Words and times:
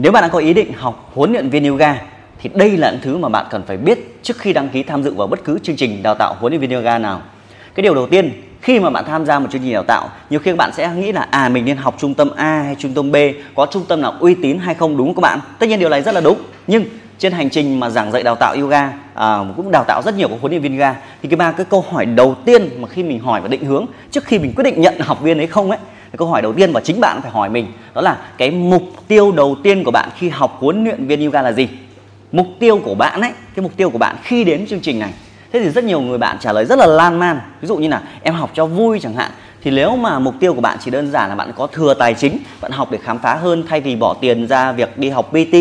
nếu 0.00 0.12
bạn 0.12 0.22
đã 0.22 0.28
có 0.28 0.38
ý 0.38 0.54
định 0.54 0.72
học 0.72 1.10
huấn 1.14 1.32
luyện 1.32 1.48
viên 1.48 1.64
yoga 1.64 2.02
thì 2.42 2.50
đây 2.54 2.76
là 2.76 2.90
những 2.90 3.00
thứ 3.02 3.18
mà 3.18 3.28
bạn 3.28 3.46
cần 3.50 3.62
phải 3.66 3.76
biết 3.76 4.18
trước 4.22 4.38
khi 4.38 4.52
đăng 4.52 4.68
ký 4.68 4.82
tham 4.82 5.02
dự 5.02 5.14
vào 5.14 5.26
bất 5.26 5.44
cứ 5.44 5.58
chương 5.58 5.76
trình 5.76 6.02
đào 6.02 6.14
tạo 6.14 6.36
huấn 6.40 6.52
luyện 6.52 6.60
viên 6.60 6.70
yoga 6.70 6.98
nào. 6.98 7.22
Cái 7.74 7.82
điều 7.82 7.94
đầu 7.94 8.06
tiên 8.06 8.42
khi 8.60 8.80
mà 8.80 8.90
bạn 8.90 9.04
tham 9.04 9.26
gia 9.26 9.38
một 9.38 9.48
chương 9.50 9.62
trình 9.62 9.72
đào 9.72 9.82
tạo 9.82 10.08
nhiều 10.30 10.40
khi 10.40 10.50
các 10.50 10.56
bạn 10.56 10.70
sẽ 10.72 10.94
nghĩ 10.96 11.12
là 11.12 11.26
à 11.30 11.48
mình 11.48 11.64
nên 11.64 11.76
học 11.76 11.94
trung 11.98 12.14
tâm 12.14 12.30
A 12.36 12.62
hay 12.62 12.76
trung 12.78 12.94
tâm 12.94 13.12
B 13.12 13.16
có 13.54 13.66
trung 13.70 13.84
tâm 13.88 14.02
nào 14.02 14.14
uy 14.20 14.34
tín 14.34 14.58
hay 14.58 14.74
không 14.74 14.96
đúng 14.96 15.06
không 15.06 15.14
các 15.14 15.20
bạn? 15.20 15.40
Tất 15.58 15.68
nhiên 15.68 15.80
điều 15.80 15.88
này 15.88 16.02
rất 16.02 16.14
là 16.14 16.20
đúng 16.20 16.38
nhưng 16.66 16.84
trên 17.18 17.32
hành 17.32 17.50
trình 17.50 17.80
mà 17.80 17.90
giảng 17.90 18.12
dạy 18.12 18.22
đào 18.22 18.34
tạo 18.34 18.54
yoga 18.54 18.92
à, 19.14 19.38
cũng 19.56 19.70
đào 19.70 19.84
tạo 19.88 20.02
rất 20.04 20.16
nhiều 20.16 20.28
các 20.28 20.36
huấn 20.40 20.52
luyện 20.52 20.62
viên 20.62 20.72
yoga 20.72 20.94
thì 21.22 21.28
cái 21.28 21.36
ba 21.36 21.52
cái 21.52 21.66
câu 21.70 21.84
hỏi 21.90 22.06
đầu 22.06 22.34
tiên 22.44 22.70
mà 22.78 22.88
khi 22.88 23.02
mình 23.02 23.20
hỏi 23.20 23.40
và 23.40 23.48
định 23.48 23.64
hướng 23.64 23.86
trước 24.10 24.24
khi 24.24 24.38
mình 24.38 24.52
quyết 24.56 24.64
định 24.64 24.80
nhận 24.80 25.00
học 25.00 25.22
viên 25.22 25.38
ấy 25.38 25.46
không 25.46 25.70
ấy 25.70 25.78
cái 26.12 26.16
câu 26.18 26.28
hỏi 26.28 26.42
đầu 26.42 26.52
tiên 26.52 26.72
và 26.72 26.80
chính 26.80 27.00
bạn 27.00 27.22
phải 27.22 27.30
hỏi 27.30 27.50
mình, 27.50 27.66
đó 27.94 28.00
là 28.00 28.16
cái 28.38 28.50
mục 28.50 28.82
tiêu 29.08 29.32
đầu 29.32 29.56
tiên 29.62 29.84
của 29.84 29.90
bạn 29.90 30.08
khi 30.18 30.28
học 30.28 30.56
huấn 30.60 30.84
luyện 30.84 31.06
viên 31.06 31.24
yoga 31.24 31.42
là 31.42 31.52
gì? 31.52 31.68
Mục 32.32 32.46
tiêu 32.58 32.80
của 32.84 32.94
bạn 32.94 33.20
ấy, 33.20 33.32
cái 33.54 33.62
mục 33.62 33.72
tiêu 33.76 33.90
của 33.90 33.98
bạn 33.98 34.16
khi 34.22 34.44
đến 34.44 34.66
chương 34.66 34.80
trình 34.80 34.98
này. 34.98 35.12
Thế 35.52 35.60
thì 35.60 35.70
rất 35.70 35.84
nhiều 35.84 36.00
người 36.00 36.18
bạn 36.18 36.36
trả 36.40 36.52
lời 36.52 36.64
rất 36.64 36.78
là 36.78 36.86
lan 36.86 37.18
man. 37.18 37.40
Ví 37.60 37.68
dụ 37.68 37.76
như 37.76 37.88
là, 37.88 38.02
em 38.22 38.34
học 38.34 38.50
cho 38.54 38.66
vui 38.66 39.00
chẳng 39.00 39.14
hạn. 39.14 39.30
Thì 39.62 39.70
nếu 39.70 39.96
mà 39.96 40.18
mục 40.18 40.34
tiêu 40.40 40.54
của 40.54 40.60
bạn 40.60 40.78
chỉ 40.84 40.90
đơn 40.90 41.10
giản 41.10 41.28
là 41.28 41.34
bạn 41.34 41.52
có 41.56 41.66
thừa 41.66 41.94
tài 41.94 42.14
chính, 42.14 42.38
bạn 42.60 42.72
học 42.72 42.88
để 42.90 42.98
khám 43.02 43.18
phá 43.18 43.34
hơn 43.34 43.64
thay 43.68 43.80
vì 43.80 43.96
bỏ 43.96 44.14
tiền 44.14 44.46
ra 44.46 44.72
việc 44.72 44.98
đi 44.98 45.08
học 45.08 45.28
PT, 45.30 45.52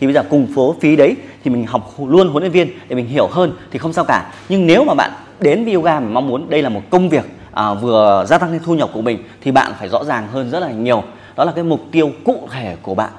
thì 0.00 0.06
bây 0.06 0.12
giờ 0.12 0.22
cùng 0.30 0.46
phố 0.54 0.74
phí 0.80 0.96
đấy, 0.96 1.16
thì 1.44 1.50
mình 1.50 1.66
học 1.66 1.94
luôn 1.98 2.28
huấn 2.28 2.42
luyện 2.42 2.52
viên 2.52 2.68
để 2.88 2.96
mình 2.96 3.06
hiểu 3.06 3.26
hơn 3.26 3.52
thì 3.70 3.78
không 3.78 3.92
sao 3.92 4.04
cả. 4.04 4.32
Nhưng 4.48 4.66
nếu 4.66 4.84
mà 4.84 4.94
bạn 4.94 5.10
đến 5.40 5.64
với 5.64 5.72
yoga 5.72 6.00
mà 6.00 6.08
mong 6.08 6.28
muốn, 6.28 6.50
đây 6.50 6.62
là 6.62 6.68
một 6.68 6.82
công 6.90 7.08
việc 7.08 7.24
à, 7.54 7.74
vừa 7.74 8.24
gia 8.28 8.38
tăng 8.38 8.52
thêm 8.52 8.62
thu 8.64 8.74
nhập 8.74 8.90
của 8.92 9.02
mình 9.02 9.24
thì 9.40 9.50
bạn 9.50 9.72
phải 9.78 9.88
rõ 9.88 10.04
ràng 10.04 10.28
hơn 10.32 10.50
rất 10.50 10.60
là 10.60 10.70
nhiều 10.70 11.02
đó 11.36 11.44
là 11.44 11.52
cái 11.52 11.64
mục 11.64 11.80
tiêu 11.92 12.10
cụ 12.24 12.48
thể 12.52 12.76
của 12.82 12.94
bạn 12.94 13.10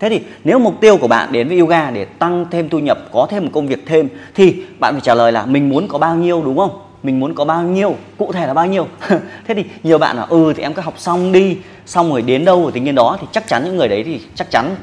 Thế 0.00 0.08
thì 0.08 0.20
nếu 0.44 0.58
mục 0.58 0.80
tiêu 0.80 0.96
của 0.96 1.08
bạn 1.08 1.32
đến 1.32 1.48
với 1.48 1.58
yoga 1.58 1.90
để 1.90 2.04
tăng 2.04 2.46
thêm 2.50 2.68
thu 2.68 2.78
nhập, 2.78 2.98
có 3.12 3.26
thêm 3.30 3.44
một 3.44 3.50
công 3.52 3.66
việc 3.66 3.86
thêm 3.86 4.08
thì 4.34 4.62
bạn 4.78 4.94
phải 4.94 5.00
trả 5.00 5.14
lời 5.14 5.32
là 5.32 5.46
mình 5.46 5.68
muốn 5.68 5.88
có 5.88 5.98
bao 5.98 6.16
nhiêu 6.16 6.42
đúng 6.44 6.58
không? 6.58 6.80
Mình 7.02 7.20
muốn 7.20 7.34
có 7.34 7.44
bao 7.44 7.62
nhiêu, 7.62 7.96
cụ 8.18 8.32
thể 8.32 8.46
là 8.46 8.54
bao 8.54 8.66
nhiêu. 8.66 8.86
Thế 9.46 9.54
thì 9.54 9.64
nhiều 9.82 9.98
bạn 9.98 10.16
là 10.16 10.22
ừ 10.22 10.52
thì 10.56 10.62
em 10.62 10.74
cứ 10.74 10.82
học 10.82 10.94
xong 10.96 11.32
đi, 11.32 11.58
xong 11.86 12.10
rồi 12.10 12.22
đến 12.22 12.44
đâu 12.44 12.62
rồi 12.62 12.72
tính 12.72 12.84
nhiên 12.84 12.94
đó 12.94 13.16
thì 13.20 13.26
chắc 13.32 13.46
chắn 13.46 13.64
những 13.64 13.76
người 13.76 13.88
đấy 13.88 14.02
thì 14.04 14.20
chắc 14.34 14.50
chắn 14.50 14.76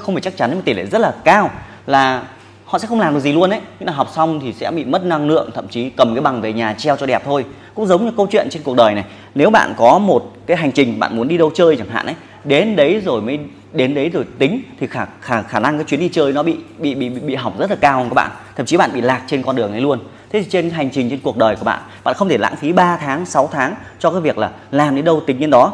không 0.00 0.14
phải 0.14 0.22
chắc 0.22 0.36
chắn 0.36 0.50
nhưng 0.50 0.58
mà 0.58 0.62
tỷ 0.64 0.74
lệ 0.74 0.86
rất 0.86 0.98
là 0.98 1.12
cao 1.24 1.50
là 1.86 2.22
họ 2.66 2.78
sẽ 2.78 2.86
không 2.86 3.00
làm 3.00 3.14
được 3.14 3.20
gì 3.20 3.32
luôn 3.32 3.50
đấy 3.50 3.60
nghĩa 3.80 3.86
là 3.86 3.92
học 3.92 4.08
xong 4.14 4.40
thì 4.40 4.52
sẽ 4.52 4.70
bị 4.70 4.84
mất 4.84 5.04
năng 5.04 5.28
lượng 5.28 5.50
thậm 5.54 5.68
chí 5.68 5.90
cầm 5.90 6.14
cái 6.14 6.22
bằng 6.22 6.40
về 6.40 6.52
nhà 6.52 6.74
treo 6.78 6.96
cho 6.96 7.06
đẹp 7.06 7.22
thôi. 7.24 7.44
Cũng 7.74 7.86
giống 7.86 8.04
như 8.04 8.10
câu 8.16 8.26
chuyện 8.30 8.48
trên 8.50 8.62
cuộc 8.62 8.76
đời 8.76 8.94
này. 8.94 9.04
Nếu 9.34 9.50
bạn 9.50 9.74
có 9.76 9.98
một 9.98 10.32
cái 10.46 10.56
hành 10.56 10.72
trình 10.72 10.98
bạn 10.98 11.16
muốn 11.16 11.28
đi 11.28 11.38
đâu 11.38 11.50
chơi 11.54 11.76
chẳng 11.76 11.88
hạn 11.88 12.06
ấy 12.06 12.14
đến 12.44 12.76
đấy 12.76 13.02
rồi 13.04 13.22
mới 13.22 13.38
đến 13.72 13.94
đấy 13.94 14.10
rồi 14.12 14.24
tính 14.38 14.62
thì 14.80 14.86
khả 14.86 15.06
khả 15.20 15.42
khả 15.42 15.60
năng 15.60 15.78
cái 15.78 15.84
chuyến 15.84 16.00
đi 16.00 16.08
chơi 16.08 16.32
nó 16.32 16.42
bị 16.42 16.56
bị 16.78 16.94
bị 16.94 17.08
bị, 17.08 17.20
bị 17.20 17.34
hỏng 17.34 17.58
rất 17.58 17.70
là 17.70 17.76
cao 17.80 18.02
các 18.02 18.14
bạn? 18.14 18.30
Thậm 18.56 18.66
chí 18.66 18.76
bạn 18.76 18.90
bị 18.94 19.00
lạc 19.00 19.22
trên 19.26 19.42
con 19.42 19.56
đường 19.56 19.72
ấy 19.72 19.80
luôn. 19.80 19.98
Thế 20.30 20.42
thì 20.42 20.48
trên 20.50 20.70
hành 20.70 20.90
trình 20.90 21.10
trên 21.10 21.20
cuộc 21.20 21.36
đời 21.36 21.56
của 21.56 21.64
bạn 21.64 21.82
bạn 22.04 22.14
không 22.14 22.28
thể 22.28 22.38
lãng 22.38 22.56
phí 22.56 22.72
3 22.72 22.96
tháng 22.96 23.26
6 23.26 23.48
tháng 23.52 23.74
cho 23.98 24.10
cái 24.10 24.20
việc 24.20 24.38
là 24.38 24.50
làm 24.70 24.96
đến 24.96 25.04
đâu 25.04 25.20
tính 25.26 25.40
đến 25.40 25.50
đó 25.50 25.72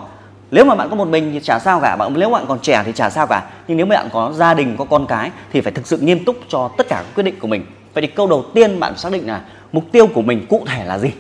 nếu 0.53 0.65
mà 0.65 0.75
bạn 0.75 0.91
có 0.91 0.97
một 0.97 1.09
mình 1.09 1.31
thì 1.33 1.41
chả 1.41 1.59
sao 1.59 1.81
cả, 1.81 1.97
bạn, 1.97 2.13
nếu 2.19 2.31
bạn 2.31 2.45
còn 2.49 2.59
trẻ 2.63 2.83
thì 2.87 2.93
chả 2.93 3.11
sao 3.11 3.27
cả. 3.27 3.45
Nhưng 3.69 3.77
nếu 3.77 3.87
mà 3.87 3.97
bạn 3.97 4.09
có 4.13 4.33
gia 4.33 4.55
đình, 4.55 4.77
có 4.79 4.85
con 4.85 5.07
cái 5.07 5.31
thì 5.53 5.61
phải 5.61 5.73
thực 5.73 5.87
sự 5.87 5.99
nghiêm 5.99 6.25
túc 6.25 6.37
cho 6.49 6.71
tất 6.77 6.89
cả 6.89 6.97
các 6.97 7.15
quyết 7.15 7.23
định 7.23 7.39
của 7.39 7.49
mình. 7.49 7.67
Vậy 7.95 8.03
thì 8.03 8.07
câu 8.07 8.27
đầu 8.27 8.45
tiên 8.55 8.81
bạn 8.81 8.97
xác 8.97 9.13
định 9.13 9.27
là 9.27 9.43
mục 9.73 9.85
tiêu 9.93 10.07
của 10.07 10.23
mình 10.23 10.47
cụ 10.49 10.65
thể 10.67 10.85
là 10.85 10.99
gì? 10.99 11.11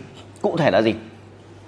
Cụ 0.42 0.56
thể 0.56 0.70
là 0.70 0.82
gì? 0.82 0.94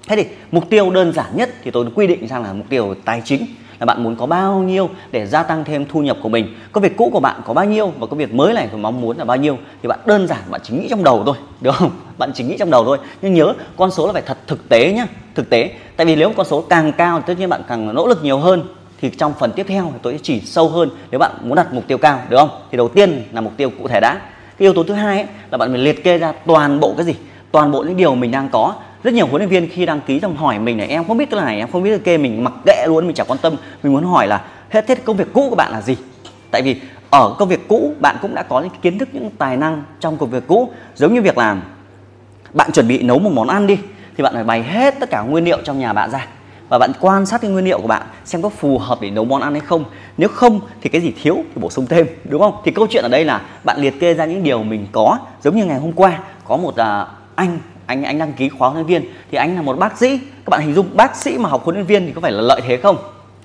Thế 0.08 0.16
thì 0.16 0.24
mục 0.52 0.70
tiêu 0.70 0.90
đơn 0.90 1.12
giản 1.12 1.36
nhất 1.36 1.50
thì 1.64 1.70
tôi 1.70 1.86
quy 1.94 2.06
định 2.06 2.28
rằng 2.28 2.42
là 2.42 2.52
mục 2.52 2.66
tiêu 2.68 2.94
tài 3.04 3.22
chính 3.24 3.46
là 3.80 3.86
bạn 3.86 4.02
muốn 4.02 4.16
có 4.16 4.26
bao 4.26 4.58
nhiêu 4.58 4.90
để 5.12 5.26
gia 5.26 5.42
tăng 5.42 5.64
thêm 5.64 5.86
thu 5.88 6.00
nhập 6.00 6.16
của 6.22 6.28
mình? 6.28 6.54
Công 6.72 6.82
việc 6.82 6.96
cũ 6.96 7.10
của 7.12 7.20
bạn 7.20 7.40
có 7.44 7.54
bao 7.54 7.64
nhiêu 7.64 7.92
và 7.98 8.06
công 8.06 8.18
việc 8.18 8.34
mới 8.34 8.54
này 8.54 8.68
của 8.72 8.76
mong 8.76 9.00
muốn 9.00 9.18
là 9.18 9.24
bao 9.24 9.36
nhiêu? 9.36 9.58
Thì 9.82 9.88
bạn 9.88 9.98
đơn 10.06 10.26
giản 10.26 10.38
bạn 10.50 10.60
chỉ 10.64 10.74
nghĩ 10.74 10.86
trong 10.90 11.04
đầu 11.04 11.22
thôi 11.26 11.36
được 11.60 11.74
không? 11.74 11.90
Bạn 12.18 12.30
chỉ 12.34 12.44
nghĩ 12.44 12.56
trong 12.58 12.70
đầu 12.70 12.84
thôi. 12.84 12.98
Nhưng 13.22 13.34
nhớ 13.34 13.54
con 13.76 13.90
số 13.90 14.06
là 14.06 14.12
phải 14.12 14.22
thật 14.26 14.38
thực 14.46 14.68
tế 14.68 14.92
nhá 14.92 15.06
thực 15.34 15.50
tế. 15.50 15.70
Tại 15.96 16.06
vì 16.06 16.16
nếu 16.16 16.32
con 16.36 16.46
số 16.46 16.60
càng 16.60 16.92
cao 16.92 17.18
thì 17.20 17.24
tất 17.26 17.38
nhiên 17.38 17.48
bạn 17.48 17.62
càng 17.68 17.94
nỗ 17.94 18.06
lực 18.06 18.24
nhiều 18.24 18.38
hơn. 18.38 18.62
Thì 19.00 19.10
trong 19.10 19.32
phần 19.38 19.52
tiếp 19.52 19.66
theo 19.68 19.90
thì 19.92 19.98
tôi 20.02 20.12
sẽ 20.12 20.18
chỉ 20.22 20.40
sâu 20.40 20.68
hơn 20.68 20.90
nếu 21.10 21.18
bạn 21.18 21.32
muốn 21.42 21.54
đặt 21.54 21.72
mục 21.72 21.84
tiêu 21.86 21.98
cao 21.98 22.20
được 22.28 22.36
không? 22.36 22.50
Thì 22.70 22.76
đầu 22.76 22.88
tiên 22.88 23.22
là 23.32 23.40
mục 23.40 23.52
tiêu 23.56 23.70
cụ 23.78 23.88
thể 23.88 24.00
đã. 24.00 24.20
Cái 24.58 24.66
yếu 24.66 24.74
tố 24.74 24.82
thứ 24.82 24.94
hai 24.94 25.16
ấy, 25.16 25.26
là 25.50 25.58
bạn 25.58 25.70
phải 25.70 25.78
liệt 25.78 26.04
kê 26.04 26.18
ra 26.18 26.32
toàn 26.46 26.80
bộ 26.80 26.94
cái 26.96 27.06
gì? 27.06 27.14
Toàn 27.52 27.70
bộ 27.70 27.82
những 27.82 27.96
điều 27.96 28.14
mình 28.14 28.30
đang 28.30 28.48
có 28.48 28.74
rất 29.04 29.14
nhiều 29.14 29.26
huấn 29.26 29.40
luyện 29.40 29.48
viên 29.48 29.68
khi 29.68 29.86
đăng 29.86 30.00
ký 30.00 30.20
xong 30.20 30.36
hỏi 30.36 30.58
mình 30.58 30.76
này 30.76 30.88
em 30.88 31.04
không 31.04 31.18
biết 31.18 31.30
cái 31.30 31.40
này 31.40 31.58
em 31.58 31.70
không 31.72 31.82
biết 31.82 31.90
cái 31.90 31.98
kê 31.98 32.18
mình 32.18 32.44
mặc 32.44 32.52
kệ 32.66 32.84
luôn 32.86 33.06
mình 33.06 33.14
chẳng 33.14 33.26
quan 33.26 33.38
tâm. 33.38 33.56
Mình 33.82 33.92
muốn 33.92 34.04
hỏi 34.04 34.26
là 34.26 34.44
hết 34.70 34.88
hết 34.88 35.04
công 35.04 35.16
việc 35.16 35.32
cũ 35.32 35.46
của 35.50 35.56
bạn 35.56 35.72
là 35.72 35.80
gì? 35.80 35.96
Tại 36.50 36.62
vì 36.62 36.80
ở 37.10 37.34
công 37.38 37.48
việc 37.48 37.68
cũ 37.68 37.94
bạn 38.00 38.16
cũng 38.22 38.34
đã 38.34 38.42
có 38.42 38.60
những 38.60 38.70
kiến 38.82 38.98
thức 38.98 39.08
những 39.12 39.30
tài 39.38 39.56
năng 39.56 39.82
trong 40.00 40.16
công 40.16 40.30
việc 40.30 40.46
cũ. 40.46 40.68
Giống 40.94 41.14
như 41.14 41.22
việc 41.22 41.38
làm 41.38 41.62
bạn 42.52 42.72
chuẩn 42.72 42.88
bị 42.88 43.02
nấu 43.02 43.18
một 43.18 43.30
món 43.32 43.48
ăn 43.48 43.66
đi 43.66 43.78
thì 44.16 44.22
bạn 44.22 44.34
phải 44.34 44.44
bày 44.44 44.62
hết 44.62 44.94
tất 45.00 45.10
cả 45.10 45.20
nguyên 45.20 45.44
liệu 45.44 45.58
trong 45.64 45.78
nhà 45.78 45.92
bạn 45.92 46.10
ra 46.10 46.26
và 46.68 46.78
bạn 46.78 46.92
quan 47.00 47.26
sát 47.26 47.40
cái 47.40 47.50
nguyên 47.50 47.64
liệu 47.64 47.80
của 47.80 47.88
bạn 47.88 48.02
xem 48.24 48.42
có 48.42 48.48
phù 48.48 48.78
hợp 48.78 48.98
để 49.00 49.10
nấu 49.10 49.24
món 49.24 49.42
ăn 49.42 49.52
hay 49.52 49.60
không. 49.60 49.84
Nếu 50.16 50.28
không 50.28 50.60
thì 50.80 50.88
cái 50.88 51.00
gì 51.00 51.12
thiếu 51.22 51.34
thì 51.34 51.60
bổ 51.60 51.70
sung 51.70 51.86
thêm 51.86 52.06
đúng 52.24 52.40
không? 52.40 52.54
Thì 52.64 52.70
câu 52.70 52.86
chuyện 52.90 53.02
ở 53.02 53.08
đây 53.08 53.24
là 53.24 53.40
bạn 53.64 53.80
liệt 53.80 54.00
kê 54.00 54.14
ra 54.14 54.24
những 54.24 54.42
điều 54.42 54.62
mình 54.62 54.86
có. 54.92 55.18
Giống 55.42 55.56
như 55.56 55.64
ngày 55.64 55.78
hôm 55.78 55.92
qua 55.92 56.18
có 56.44 56.56
một 56.56 56.74
uh, 56.74 57.08
anh 57.34 57.58
anh 57.86 58.02
anh 58.02 58.18
đăng 58.18 58.32
ký 58.32 58.48
khóa 58.48 58.68
huấn 58.68 58.86
luyện 58.86 59.02
viên 59.02 59.12
thì 59.30 59.38
anh 59.38 59.56
là 59.56 59.62
một 59.62 59.78
bác 59.78 59.98
sĩ. 59.98 60.18
Các 60.18 60.50
bạn 60.50 60.60
hình 60.60 60.74
dung 60.74 60.86
bác 60.94 61.16
sĩ 61.16 61.38
mà 61.38 61.48
học 61.48 61.64
huấn 61.64 61.76
luyện 61.76 61.86
viên 61.86 62.06
thì 62.06 62.12
có 62.12 62.20
phải 62.20 62.32
là 62.32 62.40
lợi 62.40 62.60
thế 62.66 62.76
không? 62.76 62.96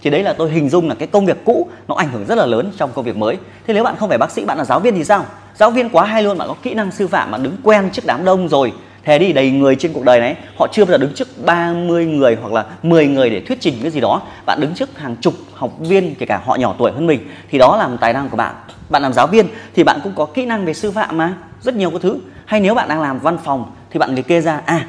Thì 0.01 0.09
đấy 0.09 0.23
là 0.23 0.33
tôi 0.33 0.49
hình 0.49 0.69
dung 0.69 0.89
là 0.89 0.95
cái 0.95 1.07
công 1.07 1.25
việc 1.25 1.37
cũ 1.45 1.67
nó 1.87 1.95
ảnh 1.95 2.09
hưởng 2.11 2.25
rất 2.25 2.37
là 2.37 2.45
lớn 2.45 2.71
trong 2.77 2.91
công 2.93 3.05
việc 3.05 3.17
mới. 3.17 3.37
Thế 3.67 3.73
nếu 3.73 3.83
bạn 3.83 3.95
không 3.99 4.09
phải 4.09 4.17
bác 4.17 4.31
sĩ, 4.31 4.45
bạn 4.45 4.57
là 4.57 4.65
giáo 4.65 4.79
viên 4.79 4.95
thì 4.95 5.03
sao? 5.03 5.25
Giáo 5.55 5.71
viên 5.71 5.89
quá 5.89 6.05
hay 6.05 6.23
luôn, 6.23 6.37
bạn 6.37 6.47
có 6.47 6.55
kỹ 6.63 6.73
năng 6.73 6.91
sư 6.91 7.07
phạm, 7.07 7.31
bạn 7.31 7.43
đứng 7.43 7.57
quen 7.63 7.89
trước 7.93 8.05
đám 8.05 8.25
đông 8.25 8.49
rồi. 8.49 8.73
Thế 9.03 9.19
đi, 9.19 9.33
đầy 9.33 9.51
người 9.51 9.75
trên 9.75 9.93
cuộc 9.93 10.03
đời 10.03 10.19
này, 10.19 10.35
họ 10.57 10.67
chưa 10.71 10.85
bao 10.85 10.91
giờ 10.91 10.97
đứng 10.97 11.13
trước 11.13 11.27
30 11.45 12.05
người 12.05 12.37
hoặc 12.41 12.53
là 12.53 12.65
10 12.83 13.07
người 13.07 13.29
để 13.29 13.41
thuyết 13.47 13.61
trình 13.61 13.73
cái 13.81 13.91
gì 13.91 13.99
đó. 13.99 14.21
Bạn 14.45 14.59
đứng 14.61 14.73
trước 14.73 14.99
hàng 14.99 15.15
chục 15.21 15.33
học 15.53 15.71
viên, 15.79 16.15
kể 16.15 16.25
cả 16.25 16.41
họ 16.45 16.55
nhỏ 16.55 16.75
tuổi 16.77 16.91
hơn 16.91 17.07
mình, 17.07 17.27
thì 17.49 17.57
đó 17.57 17.77
là 17.77 17.87
một 17.87 17.97
tài 18.01 18.13
năng 18.13 18.29
của 18.29 18.37
bạn. 18.37 18.55
Bạn 18.89 19.01
làm 19.01 19.13
giáo 19.13 19.27
viên 19.27 19.47
thì 19.75 19.83
bạn 19.83 19.99
cũng 20.03 20.13
có 20.15 20.25
kỹ 20.25 20.45
năng 20.45 20.65
về 20.65 20.73
sư 20.73 20.91
phạm 20.91 21.17
mà, 21.17 21.33
rất 21.61 21.75
nhiều 21.75 21.89
cái 21.89 21.99
thứ 21.99 22.17
hay 22.49 22.59
nếu 22.59 22.75
bạn 22.75 22.89
đang 22.89 23.01
làm 23.01 23.19
văn 23.19 23.37
phòng 23.43 23.71
thì 23.91 23.99
bạn 23.99 24.15
liệt 24.15 24.27
kê 24.27 24.41
ra 24.41 24.61
à 24.65 24.85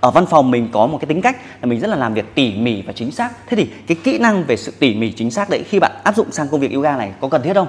ở 0.00 0.10
văn 0.10 0.26
phòng 0.26 0.50
mình 0.50 0.68
có 0.72 0.86
một 0.86 0.98
cái 1.00 1.06
tính 1.06 1.22
cách 1.22 1.36
là 1.60 1.66
mình 1.66 1.80
rất 1.80 1.90
là 1.90 1.96
làm 1.96 2.14
việc 2.14 2.34
tỉ 2.34 2.54
mỉ 2.54 2.82
và 2.82 2.92
chính 2.92 3.10
xác. 3.10 3.30
Thế 3.46 3.56
thì 3.56 3.70
cái 3.86 3.96
kỹ 4.04 4.18
năng 4.18 4.44
về 4.44 4.56
sự 4.56 4.72
tỉ 4.78 4.94
mỉ 4.94 5.12
chính 5.12 5.30
xác 5.30 5.50
đấy 5.50 5.64
khi 5.68 5.78
bạn 5.78 5.92
áp 6.04 6.16
dụng 6.16 6.32
sang 6.32 6.48
công 6.48 6.60
việc 6.60 6.72
yoga 6.72 6.96
này 6.96 7.12
có 7.20 7.28
cần 7.28 7.42
thiết 7.42 7.54
không? 7.54 7.66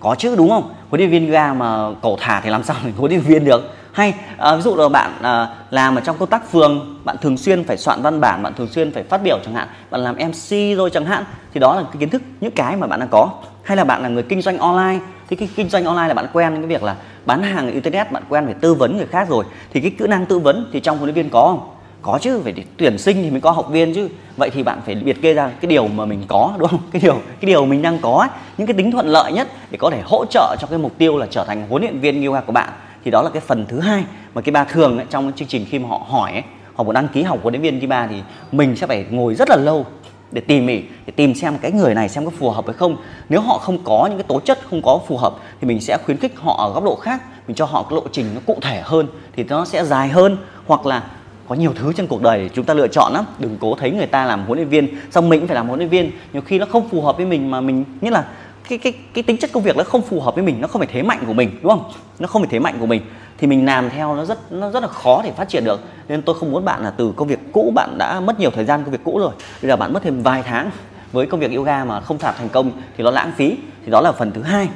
Có 0.00 0.14
chứ 0.18 0.36
đúng 0.36 0.48
không? 0.48 0.74
Huấn 0.90 1.00
luyện 1.00 1.10
viên 1.10 1.26
yoga 1.26 1.52
mà 1.52 1.88
cổ 2.02 2.16
thả 2.20 2.40
thì 2.40 2.50
làm 2.50 2.62
sao 2.62 2.76
mình 2.84 2.94
huấn 2.98 3.10
luyện 3.10 3.20
viên 3.20 3.44
được? 3.44 3.74
Hay 3.92 4.14
à, 4.36 4.56
ví 4.56 4.62
dụ 4.62 4.76
là 4.76 4.88
bạn 4.88 5.10
à, 5.22 5.48
làm 5.70 5.94
ở 5.94 6.00
trong 6.00 6.18
công 6.18 6.28
tác 6.28 6.50
phường 6.52 7.00
bạn 7.04 7.16
thường 7.22 7.36
xuyên 7.36 7.64
phải 7.64 7.76
soạn 7.76 8.02
văn 8.02 8.20
bản 8.20 8.42
bạn 8.42 8.54
thường 8.54 8.68
xuyên 8.68 8.92
phải 8.92 9.02
phát 9.02 9.22
biểu 9.22 9.38
chẳng 9.44 9.54
hạn 9.54 9.68
bạn 9.90 10.00
làm 10.00 10.16
mc 10.16 10.76
rồi 10.76 10.90
chẳng 10.90 11.04
hạn 11.04 11.24
thì 11.54 11.60
đó 11.60 11.76
là 11.76 11.82
cái 11.82 11.96
kiến 12.00 12.10
thức 12.10 12.22
những 12.40 12.50
cái 12.50 12.76
mà 12.76 12.86
bạn 12.86 13.00
đang 13.00 13.08
có. 13.08 13.30
Hay 13.62 13.76
là 13.76 13.84
bạn 13.84 14.02
là 14.02 14.08
người 14.08 14.22
kinh 14.22 14.42
doanh 14.42 14.58
online 14.58 14.98
thì 15.28 15.36
cái 15.36 15.48
kinh 15.56 15.68
doanh 15.68 15.84
online 15.84 16.08
là 16.08 16.14
bạn 16.14 16.26
quen 16.32 16.54
cái 16.54 16.66
việc 16.66 16.82
là 16.82 16.96
bán 17.26 17.42
hàng 17.42 17.66
ở 17.66 17.72
internet 17.72 18.12
bạn 18.12 18.22
quen 18.28 18.44
phải 18.44 18.54
tư 18.54 18.74
vấn 18.74 18.96
người 18.96 19.06
khác 19.06 19.28
rồi 19.28 19.44
thì 19.72 19.80
cái 19.80 19.90
kỹ 19.98 20.06
năng 20.08 20.26
tư 20.26 20.38
vấn 20.38 20.70
thì 20.72 20.80
trong 20.80 20.98
huấn 20.98 21.06
luyện 21.06 21.14
viên 21.14 21.30
có 21.30 21.46
không? 21.46 21.68
Có 22.02 22.18
chứ 22.22 22.40
phải 22.44 22.54
tuyển 22.76 22.98
sinh 22.98 23.22
thì 23.22 23.30
mới 23.30 23.40
có 23.40 23.50
học 23.50 23.68
viên 23.70 23.94
chứ. 23.94 24.08
Vậy 24.36 24.50
thì 24.50 24.62
bạn 24.62 24.80
phải 24.86 24.94
liệt 24.94 25.22
kê 25.22 25.34
ra 25.34 25.50
cái 25.60 25.68
điều 25.68 25.88
mà 25.88 26.04
mình 26.04 26.24
có 26.28 26.54
đúng 26.58 26.68
không? 26.68 26.80
Cái 26.92 27.02
điều 27.02 27.14
cái 27.14 27.46
điều 27.46 27.66
mình 27.66 27.82
đang 27.82 27.98
có 27.98 28.28
những 28.58 28.66
cái 28.66 28.74
tính 28.74 28.90
thuận 28.92 29.06
lợi 29.06 29.32
nhất 29.32 29.48
để 29.70 29.78
có 29.80 29.90
thể 29.90 30.00
hỗ 30.04 30.24
trợ 30.30 30.56
cho 30.60 30.66
cái 30.66 30.78
mục 30.78 30.92
tiêu 30.98 31.18
là 31.18 31.26
trở 31.30 31.44
thành 31.44 31.66
huấn 31.68 31.82
luyện 31.82 32.00
viên 32.00 32.26
yoga 32.26 32.40
của 32.40 32.52
bạn. 32.52 32.68
Thì 33.04 33.10
đó 33.10 33.22
là 33.22 33.30
cái 33.30 33.40
phần 33.40 33.66
thứ 33.68 33.80
hai 33.80 34.04
mà 34.34 34.40
cái 34.42 34.52
ba 34.52 34.64
thường 34.64 34.96
ấy, 34.96 35.06
trong 35.10 35.32
chương 35.36 35.48
trình 35.48 35.66
khi 35.70 35.78
mà 35.78 35.88
họ 35.88 36.06
hỏi 36.08 36.32
ấy, 36.32 36.42
họ 36.74 36.84
muốn 36.84 36.94
đăng 36.94 37.08
ký 37.08 37.22
học 37.22 37.38
huấn 37.42 37.54
luyện 37.54 37.78
viên 37.80 37.88
ba 37.88 38.06
thì 38.06 38.16
mình 38.52 38.76
sẽ 38.76 38.86
phải 38.86 39.06
ngồi 39.10 39.34
rất 39.34 39.50
là 39.50 39.56
lâu 39.56 39.86
để 40.32 40.40
tìm 40.40 40.66
mỉ 40.66 40.82
để 41.06 41.12
tìm 41.16 41.34
xem 41.34 41.58
cái 41.58 41.72
người 41.72 41.94
này 41.94 42.08
xem 42.08 42.24
có 42.24 42.30
phù 42.30 42.50
hợp 42.50 42.66
hay 42.66 42.74
không. 42.74 42.96
Nếu 43.28 43.40
họ 43.40 43.58
không 43.58 43.78
có 43.84 44.06
những 44.08 44.18
cái 44.18 44.26
tố 44.28 44.40
chất 44.40 44.58
không 44.70 44.82
có 44.82 45.00
phù 45.08 45.16
hợp 45.16 45.34
thì 45.60 45.68
mình 45.68 45.80
sẽ 45.80 45.98
khuyến 46.04 46.16
khích 46.16 46.32
họ 46.36 46.56
ở 46.58 46.72
góc 46.74 46.84
độ 46.84 46.96
khác, 46.96 47.22
mình 47.46 47.54
cho 47.54 47.64
họ 47.64 47.82
cái 47.82 47.96
lộ 47.96 48.02
trình 48.12 48.26
nó 48.34 48.40
cụ 48.46 48.56
thể 48.60 48.80
hơn 48.84 49.06
thì 49.36 49.44
nó 49.44 49.64
sẽ 49.64 49.84
dài 49.84 50.08
hơn 50.08 50.36
hoặc 50.66 50.86
là 50.86 51.02
có 51.48 51.54
nhiều 51.54 51.72
thứ 51.76 51.92
trong 51.92 52.06
cuộc 52.06 52.22
đời 52.22 52.38
để 52.38 52.48
chúng 52.54 52.64
ta 52.64 52.74
lựa 52.74 52.88
chọn 52.88 53.12
lắm. 53.12 53.24
Đừng 53.38 53.56
cố 53.60 53.74
thấy 53.74 53.90
người 53.90 54.06
ta 54.06 54.24
làm 54.24 54.44
huấn 54.46 54.58
luyện 54.58 54.68
viên 54.68 54.88
xong 55.10 55.28
mình 55.28 55.40
cũng 55.40 55.48
phải 55.48 55.54
làm 55.54 55.66
huấn 55.66 55.78
luyện 55.78 55.90
viên. 55.90 56.10
Nhiều 56.32 56.42
khi 56.42 56.58
nó 56.58 56.66
không 56.66 56.88
phù 56.88 57.02
hợp 57.02 57.16
với 57.16 57.26
mình 57.26 57.50
mà 57.50 57.60
mình 57.60 57.84
nhất 58.00 58.12
là 58.12 58.24
cái 58.68 58.78
cái 58.78 58.92
cái 59.14 59.22
tính 59.22 59.36
chất 59.36 59.52
công 59.52 59.62
việc 59.62 59.76
nó 59.76 59.84
không 59.84 60.02
phù 60.02 60.20
hợp 60.20 60.34
với 60.34 60.44
mình, 60.44 60.60
nó 60.60 60.68
không 60.68 60.80
phải 60.80 60.88
thế 60.92 61.02
mạnh 61.02 61.24
của 61.26 61.32
mình, 61.32 61.50
đúng 61.62 61.70
không? 61.70 61.92
Nó 62.18 62.26
không 62.26 62.42
phải 62.42 62.48
thế 62.50 62.58
mạnh 62.58 62.76
của 62.80 62.86
mình 62.86 63.02
thì 63.42 63.48
mình 63.48 63.66
làm 63.66 63.90
theo 63.90 64.14
nó 64.14 64.24
rất 64.24 64.52
nó 64.52 64.70
rất 64.70 64.82
là 64.82 64.88
khó 64.88 65.20
để 65.24 65.32
phát 65.32 65.48
triển 65.48 65.64
được. 65.64 65.80
Nên 66.08 66.22
tôi 66.22 66.36
không 66.40 66.52
muốn 66.52 66.64
bạn 66.64 66.84
là 66.84 66.90
từ 66.90 67.12
công 67.16 67.28
việc 67.28 67.38
cũ 67.52 67.72
bạn 67.74 67.98
đã 67.98 68.20
mất 68.20 68.40
nhiều 68.40 68.50
thời 68.50 68.64
gian 68.64 68.82
công 68.84 68.92
việc 68.92 69.00
cũ 69.04 69.18
rồi. 69.18 69.32
Bây 69.62 69.68
giờ 69.68 69.76
bạn 69.76 69.92
mất 69.92 70.02
thêm 70.02 70.22
vài 70.22 70.42
tháng 70.42 70.70
với 71.12 71.26
công 71.26 71.40
việc 71.40 71.52
yoga 71.56 71.84
mà 71.84 72.00
không 72.00 72.18
đạt 72.20 72.36
thành 72.38 72.48
công 72.48 72.72
thì 72.96 73.04
nó 73.04 73.10
lãng 73.10 73.32
phí. 73.36 73.56
Thì 73.84 73.90
đó 73.90 74.00
là 74.00 74.12
phần 74.12 74.32
thứ 74.32 74.42
hai. 74.42 74.68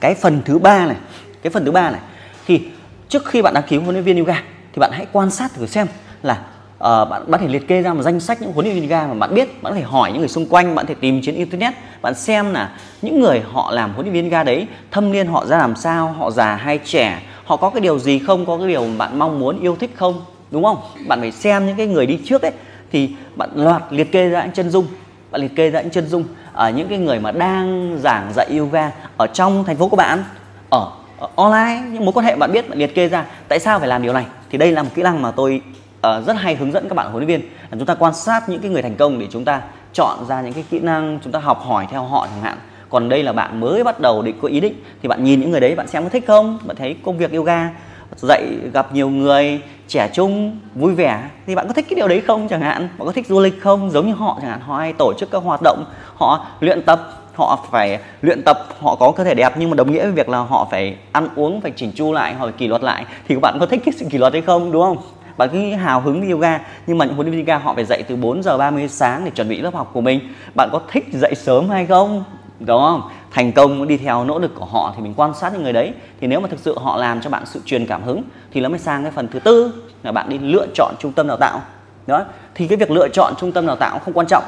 Cái 0.00 0.14
phần 0.14 0.42
thứ 0.44 0.58
ba 0.58 0.86
này 0.86 0.96
cái 1.42 1.50
phần 1.50 1.64
thứ 1.64 1.70
ba 1.70 1.90
này 1.90 2.00
thì 2.46 2.68
trước 3.08 3.24
khi 3.24 3.42
bạn 3.42 3.54
đăng 3.54 3.64
ký 3.68 3.76
huấn 3.76 3.94
luyện 3.94 4.04
viên 4.04 4.18
yoga 4.18 4.42
thì 4.72 4.80
bạn 4.80 4.90
hãy 4.92 5.06
quan 5.12 5.30
sát 5.30 5.54
thử 5.54 5.66
xem 5.66 5.86
là 6.22 6.32
uh, 6.32 7.08
bạn 7.10 7.22
có 7.32 7.38
thể 7.38 7.48
liệt 7.48 7.68
kê 7.68 7.82
ra 7.82 7.94
một 7.94 8.02
danh 8.02 8.20
sách 8.20 8.42
những 8.42 8.52
huấn 8.52 8.66
luyện 8.66 8.74
viên 8.74 8.90
yoga 8.90 9.06
mà 9.06 9.14
bạn 9.14 9.34
biết 9.34 9.62
bạn 9.62 9.72
có 9.72 9.76
thể 9.78 9.84
hỏi 9.84 10.12
những 10.12 10.18
người 10.20 10.28
xung 10.28 10.46
quanh 10.46 10.74
bạn 10.74 10.86
có 10.86 10.88
thể 10.88 11.00
tìm 11.00 11.20
trên 11.22 11.34
internet 11.34 11.74
bạn 12.02 12.14
xem 12.14 12.52
là 12.52 12.70
những 13.02 13.20
người 13.20 13.42
họ 13.52 13.70
làm 13.70 13.92
huấn 13.92 14.06
luyện 14.06 14.14
viên 14.14 14.28
ga 14.28 14.42
đấy 14.42 14.66
thâm 14.90 15.12
niên 15.12 15.26
họ 15.26 15.46
ra 15.46 15.58
làm 15.58 15.76
sao 15.76 16.14
họ 16.18 16.30
già 16.30 16.56
hay 16.56 16.78
trẻ 16.84 17.22
họ 17.44 17.56
có 17.56 17.70
cái 17.70 17.80
điều 17.80 17.98
gì 17.98 18.18
không 18.18 18.46
có 18.46 18.58
cái 18.58 18.68
điều 18.68 18.86
bạn 18.98 19.18
mong 19.18 19.38
muốn 19.38 19.60
yêu 19.60 19.76
thích 19.80 19.90
không 19.96 20.24
đúng 20.50 20.64
không? 20.64 20.76
Bạn 21.08 21.20
phải 21.20 21.32
xem 21.32 21.66
những 21.66 21.76
cái 21.76 21.86
người 21.86 22.06
đi 22.06 22.20
trước 22.24 22.42
ấy 22.42 22.52
thì 22.92 23.10
bạn 23.36 23.50
loạt 23.54 23.82
liệt 23.90 24.12
kê 24.12 24.28
ra 24.28 24.42
những 24.42 24.52
chân 24.52 24.70
dung 24.70 24.86
bạn 25.30 25.40
liệt 25.40 25.56
kê 25.56 25.70
ra 25.70 25.80
những 25.80 25.90
chân 25.90 26.06
dung. 26.06 26.24
Ở 26.52 26.70
những 26.70 26.88
cái 26.88 26.98
người 26.98 27.20
mà 27.20 27.32
đang 27.32 27.98
giảng 28.02 28.32
dạy 28.34 28.58
yoga 28.58 28.90
ở 29.16 29.26
trong 29.26 29.64
thành 29.64 29.76
phố 29.76 29.88
của 29.88 29.96
bạn 29.96 30.24
ở, 30.70 30.90
ở 31.18 31.28
online 31.36 31.82
những 31.92 32.04
mối 32.04 32.12
quan 32.12 32.26
hệ 32.26 32.36
bạn 32.36 32.52
biết 32.52 32.68
bạn 32.68 32.78
liệt 32.78 32.94
kê 32.94 33.08
ra. 33.08 33.24
Tại 33.48 33.58
sao 33.58 33.78
phải 33.78 33.88
làm 33.88 34.02
điều 34.02 34.12
này? 34.12 34.26
Thì 34.50 34.58
đây 34.58 34.72
là 34.72 34.82
một 34.82 34.90
kỹ 34.94 35.02
năng 35.02 35.22
mà 35.22 35.30
tôi 35.30 35.60
uh, 35.96 36.26
rất 36.26 36.36
hay 36.36 36.54
hướng 36.54 36.72
dẫn 36.72 36.88
các 36.88 36.94
bạn 36.94 37.10
huấn 37.10 37.26
luyện 37.26 37.40
viên. 37.40 37.48
Là 37.70 37.78
chúng 37.78 37.86
ta 37.86 37.94
quan 37.94 38.14
sát 38.14 38.48
những 38.48 38.60
cái 38.60 38.70
người 38.70 38.82
thành 38.82 38.96
công 38.96 39.18
để 39.18 39.26
chúng 39.30 39.44
ta 39.44 39.60
chọn 39.92 40.18
ra 40.28 40.40
những 40.40 40.52
cái 40.52 40.64
kỹ 40.70 40.78
năng 40.78 41.18
chúng 41.24 41.32
ta 41.32 41.38
học 41.38 41.62
hỏi 41.66 41.86
theo 41.90 42.02
họ 42.02 42.26
chẳng 42.30 42.42
hạn. 42.42 42.58
Còn 42.90 43.08
đây 43.08 43.22
là 43.22 43.32
bạn 43.32 43.60
mới 43.60 43.84
bắt 43.84 44.00
đầu 44.00 44.22
định 44.22 44.38
có 44.42 44.48
ý 44.48 44.60
định, 44.60 44.74
thì 45.02 45.08
bạn 45.08 45.24
nhìn 45.24 45.40
những 45.40 45.50
người 45.50 45.60
đấy, 45.60 45.74
bạn 45.74 45.88
xem 45.88 46.02
có 46.02 46.08
thích 46.08 46.24
không? 46.26 46.58
Bạn 46.66 46.76
thấy 46.76 46.96
công 47.04 47.18
việc 47.18 47.32
yoga, 47.32 47.70
dạy 48.16 48.44
gặp 48.72 48.94
nhiều 48.94 49.10
người, 49.10 49.60
trẻ 49.88 50.10
trung, 50.12 50.58
vui 50.74 50.94
vẻ, 50.94 51.24
thì 51.46 51.54
bạn 51.54 51.66
có 51.66 51.72
thích 51.72 51.86
cái 51.88 51.96
điều 51.96 52.08
đấy 52.08 52.20
không 52.20 52.48
chẳng 52.48 52.60
hạn? 52.60 52.88
Bạn 52.98 53.06
có 53.06 53.12
thích 53.12 53.26
du 53.26 53.40
lịch 53.40 53.62
không? 53.62 53.90
Giống 53.90 54.06
như 54.06 54.14
họ 54.14 54.38
chẳng 54.40 54.50
hạn, 54.50 54.60
họ 54.60 54.78
hay 54.78 54.92
tổ 54.92 55.12
chức 55.18 55.30
các 55.30 55.42
hoạt 55.42 55.60
động, 55.62 55.84
họ 56.14 56.46
luyện 56.60 56.82
tập, 56.82 57.12
họ 57.34 57.58
phải 57.70 57.98
luyện 58.22 58.42
tập, 58.42 58.66
họ 58.80 58.96
có 58.96 59.12
cơ 59.12 59.24
thể 59.24 59.34
đẹp 59.34 59.52
nhưng 59.56 59.70
mà 59.70 59.74
đồng 59.74 59.92
nghĩa 59.92 60.02
với 60.02 60.12
việc 60.12 60.28
là 60.28 60.38
họ 60.38 60.68
phải 60.70 60.96
ăn 61.12 61.28
uống, 61.36 61.60
phải 61.60 61.72
chỉnh 61.76 61.92
chu 61.94 62.12
lại, 62.12 62.34
họ 62.34 62.46
phải 62.46 62.54
kỷ 62.58 62.68
luật 62.68 62.82
lại. 62.82 63.04
Thì 63.28 63.34
các 63.34 63.40
bạn 63.42 63.56
có 63.60 63.66
thích 63.66 63.82
cái 63.84 63.92
sự 63.96 64.06
kỷ 64.10 64.18
luật 64.18 64.32
hay 64.32 64.42
không? 64.42 64.72
Đúng 64.72 64.82
không? 64.82 64.96
Bạn 65.38 65.48
cứ 65.52 65.74
hào 65.74 66.00
hứng 66.00 66.22
đi 66.22 66.30
yoga, 66.30 66.60
nhưng 66.86 66.98
mà 66.98 67.04
những 67.04 67.14
huấn 67.14 67.26
luyện 67.26 67.36
viên 67.36 67.46
yoga 67.46 67.58
họ 67.58 67.74
phải 67.74 67.84
dậy 67.84 68.02
từ 68.08 68.16
4 68.16 68.42
giờ 68.42 68.58
30 68.58 68.88
sáng 68.88 69.24
để 69.24 69.30
chuẩn 69.30 69.48
bị 69.48 69.60
lớp 69.60 69.74
học 69.74 69.90
của 69.92 70.00
mình. 70.00 70.20
Bạn 70.54 70.68
có 70.72 70.80
thích 70.92 71.06
dậy 71.12 71.34
sớm 71.34 71.68
hay 71.68 71.86
không? 71.86 72.24
Đúng 72.60 72.80
không? 72.80 73.02
Thành 73.30 73.52
công 73.52 73.88
đi 73.88 73.96
theo 73.96 74.24
nỗ 74.24 74.38
lực 74.38 74.54
của 74.54 74.64
họ 74.64 74.92
thì 74.96 75.02
mình 75.02 75.14
quan 75.16 75.34
sát 75.34 75.52
những 75.52 75.62
người 75.62 75.72
đấy. 75.72 75.92
Thì 76.20 76.26
nếu 76.26 76.40
mà 76.40 76.48
thực 76.48 76.60
sự 76.60 76.78
họ 76.78 76.96
làm 76.96 77.20
cho 77.20 77.30
bạn 77.30 77.46
sự 77.46 77.60
truyền 77.64 77.86
cảm 77.86 78.02
hứng 78.02 78.22
thì 78.52 78.60
nó 78.60 78.68
mới 78.68 78.78
sang 78.78 79.02
cái 79.02 79.12
phần 79.12 79.28
thứ 79.28 79.38
tư 79.38 79.72
là 80.02 80.12
bạn 80.12 80.28
đi 80.28 80.38
lựa 80.38 80.66
chọn 80.74 80.94
trung 80.98 81.12
tâm 81.12 81.28
đào 81.28 81.36
tạo. 81.36 81.62
Đó, 82.06 82.24
thì 82.54 82.66
cái 82.66 82.78
việc 82.78 82.90
lựa 82.90 83.08
chọn 83.08 83.34
trung 83.38 83.52
tâm 83.52 83.66
đào 83.66 83.76
tạo 83.76 83.98
không 83.98 84.14
quan 84.14 84.26
trọng. 84.26 84.44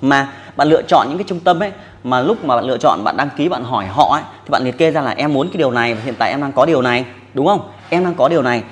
Mà 0.00 0.32
bạn 0.56 0.68
lựa 0.68 0.82
chọn 0.82 1.06
những 1.08 1.18
cái 1.18 1.24
trung 1.28 1.40
tâm 1.40 1.62
ấy, 1.62 1.72
mà 2.04 2.20
lúc 2.20 2.44
mà 2.44 2.56
bạn 2.56 2.64
lựa 2.64 2.78
chọn, 2.78 3.04
bạn 3.04 3.16
đăng 3.16 3.28
ký, 3.36 3.48
bạn 3.48 3.64
hỏi 3.64 3.86
họ 3.86 4.12
ấy, 4.12 4.22
thì 4.44 4.50
bạn 4.50 4.64
liệt 4.64 4.78
kê 4.78 4.90
ra 4.90 5.00
là 5.00 5.10
em 5.10 5.32
muốn 5.32 5.48
cái 5.48 5.56
điều 5.56 5.70
này 5.70 5.94
và 5.94 6.00
hiện 6.04 6.14
tại 6.18 6.30
em 6.30 6.40
đang 6.40 6.52
có 6.52 6.66
điều 6.66 6.82
này. 6.82 7.04
Đúng 7.34 7.46
không? 7.46 7.60
Em 7.88 8.04
đang 8.04 8.14
có 8.14 8.28
điều 8.28 8.42
này 8.42 8.62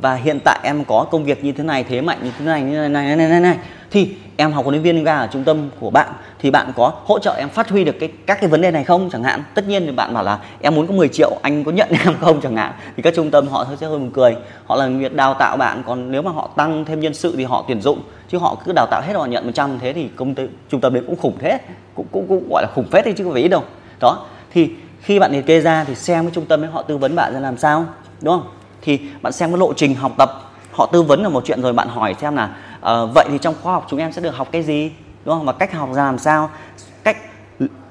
và 0.00 0.14
hiện 0.14 0.40
tại 0.44 0.60
em 0.62 0.84
có 0.84 1.06
công 1.10 1.24
việc 1.24 1.44
như 1.44 1.52
thế 1.52 1.64
này 1.64 1.84
thế 1.84 2.00
mạnh 2.00 2.18
như 2.22 2.30
thế 2.38 2.44
này 2.44 2.62
như 2.62 2.88
này 2.88 2.88
này 2.88 3.16
này 3.16 3.28
này, 3.28 3.40
này. 3.40 3.58
thì 3.90 4.14
em 4.36 4.52
học 4.52 4.64
huấn 4.64 4.74
luyện 4.74 4.82
viên 4.82 4.96
yoga 4.96 5.16
ở 5.16 5.28
trung 5.32 5.44
tâm 5.44 5.68
của 5.80 5.90
bạn. 5.90 6.08
Thì 6.38 6.50
bạn 6.50 6.72
có 6.76 6.92
hỗ 7.04 7.18
trợ 7.18 7.34
em 7.38 7.48
phát 7.48 7.70
huy 7.70 7.84
được 7.84 7.96
cái 8.00 8.12
các 8.26 8.40
cái 8.40 8.50
vấn 8.50 8.60
đề 8.60 8.70
này 8.70 8.84
không? 8.84 9.10
Chẳng 9.12 9.22
hạn 9.22 9.42
tất 9.54 9.68
nhiên 9.68 9.86
thì 9.86 9.92
bạn 9.92 10.14
bảo 10.14 10.24
là 10.24 10.38
em 10.60 10.74
muốn 10.74 10.86
có 10.86 10.94
10 10.94 11.08
triệu 11.08 11.30
anh 11.42 11.64
có 11.64 11.72
nhận 11.72 11.88
em 12.04 12.14
không? 12.20 12.40
Chẳng 12.40 12.56
hạn. 12.56 12.72
Thì 12.96 13.02
các 13.02 13.14
trung 13.16 13.30
tâm 13.30 13.48
họ 13.48 13.66
sẽ 13.80 13.86
hơi 13.86 13.98
buồn 13.98 14.10
cười. 14.10 14.36
Họ 14.66 14.76
là 14.76 14.86
việc 14.86 15.14
đào 15.14 15.34
tạo 15.34 15.56
bạn 15.56 15.82
còn 15.86 16.10
nếu 16.10 16.22
mà 16.22 16.30
họ 16.30 16.50
tăng 16.56 16.84
thêm 16.84 17.00
nhân 17.00 17.14
sự 17.14 17.34
thì 17.36 17.44
họ 17.44 17.64
tuyển 17.68 17.80
dụng. 17.80 18.00
Chứ 18.28 18.38
họ 18.38 18.56
cứ 18.64 18.72
đào 18.72 18.86
tạo 18.90 19.02
hết 19.02 19.12
họ 19.16 19.26
nhận 19.26 19.46
100 19.46 19.78
thế 19.78 19.92
thì 19.92 20.08
công 20.16 20.34
ty 20.34 20.42
trung 20.68 20.80
tâm 20.80 20.94
đấy 20.94 21.02
cũng 21.06 21.16
khủng 21.16 21.36
thế. 21.38 21.58
Cũng 21.94 22.06
cũng, 22.12 22.26
cũng 22.28 22.48
gọi 22.50 22.62
là 22.62 22.68
khủng 22.74 22.88
phết 22.90 23.04
đấy 23.04 23.14
chứ 23.16 23.24
có 23.24 23.30
phải 23.32 23.42
ít 23.42 23.48
đâu. 23.48 23.62
Đó. 24.00 24.26
Thì 24.52 24.70
khi 25.00 25.18
bạn 25.18 25.32
liệt 25.32 25.46
kê 25.46 25.60
ra 25.60 25.84
thì 25.84 25.94
xem 25.94 26.24
cái 26.24 26.32
trung 26.34 26.46
tâm 26.46 26.62
ấy 26.62 26.70
họ 26.70 26.82
tư 26.82 26.96
vấn 26.96 27.14
bạn 27.14 27.34
ra 27.34 27.40
làm 27.40 27.58
sao 27.58 27.84
đúng 28.20 28.34
không? 28.40 28.55
Thì 28.82 29.00
bạn 29.22 29.32
xem 29.32 29.50
cái 29.50 29.58
lộ 29.58 29.72
trình 29.72 29.94
học 29.94 30.12
tập. 30.18 30.42
Họ 30.72 30.86
tư 30.86 31.02
vấn 31.02 31.22
là 31.22 31.28
một 31.28 31.44
chuyện 31.46 31.62
rồi 31.62 31.72
bạn 31.72 31.88
hỏi 31.88 32.14
xem 32.20 32.36
là 32.36 32.56
uh, 32.78 33.14
vậy 33.14 33.26
thì 33.28 33.38
trong 33.38 33.54
khoa 33.62 33.72
học 33.72 33.86
chúng 33.90 34.00
em 34.00 34.12
sẽ 34.12 34.20
được 34.20 34.36
học 34.36 34.48
cái 34.52 34.62
gì 34.62 34.90
đúng 35.24 35.34
không? 35.34 35.46
Và 35.46 35.52
cách 35.52 35.72
học 35.72 35.88
ra 35.94 36.04
làm 36.04 36.18
sao 36.18 36.50
cách 37.04 37.16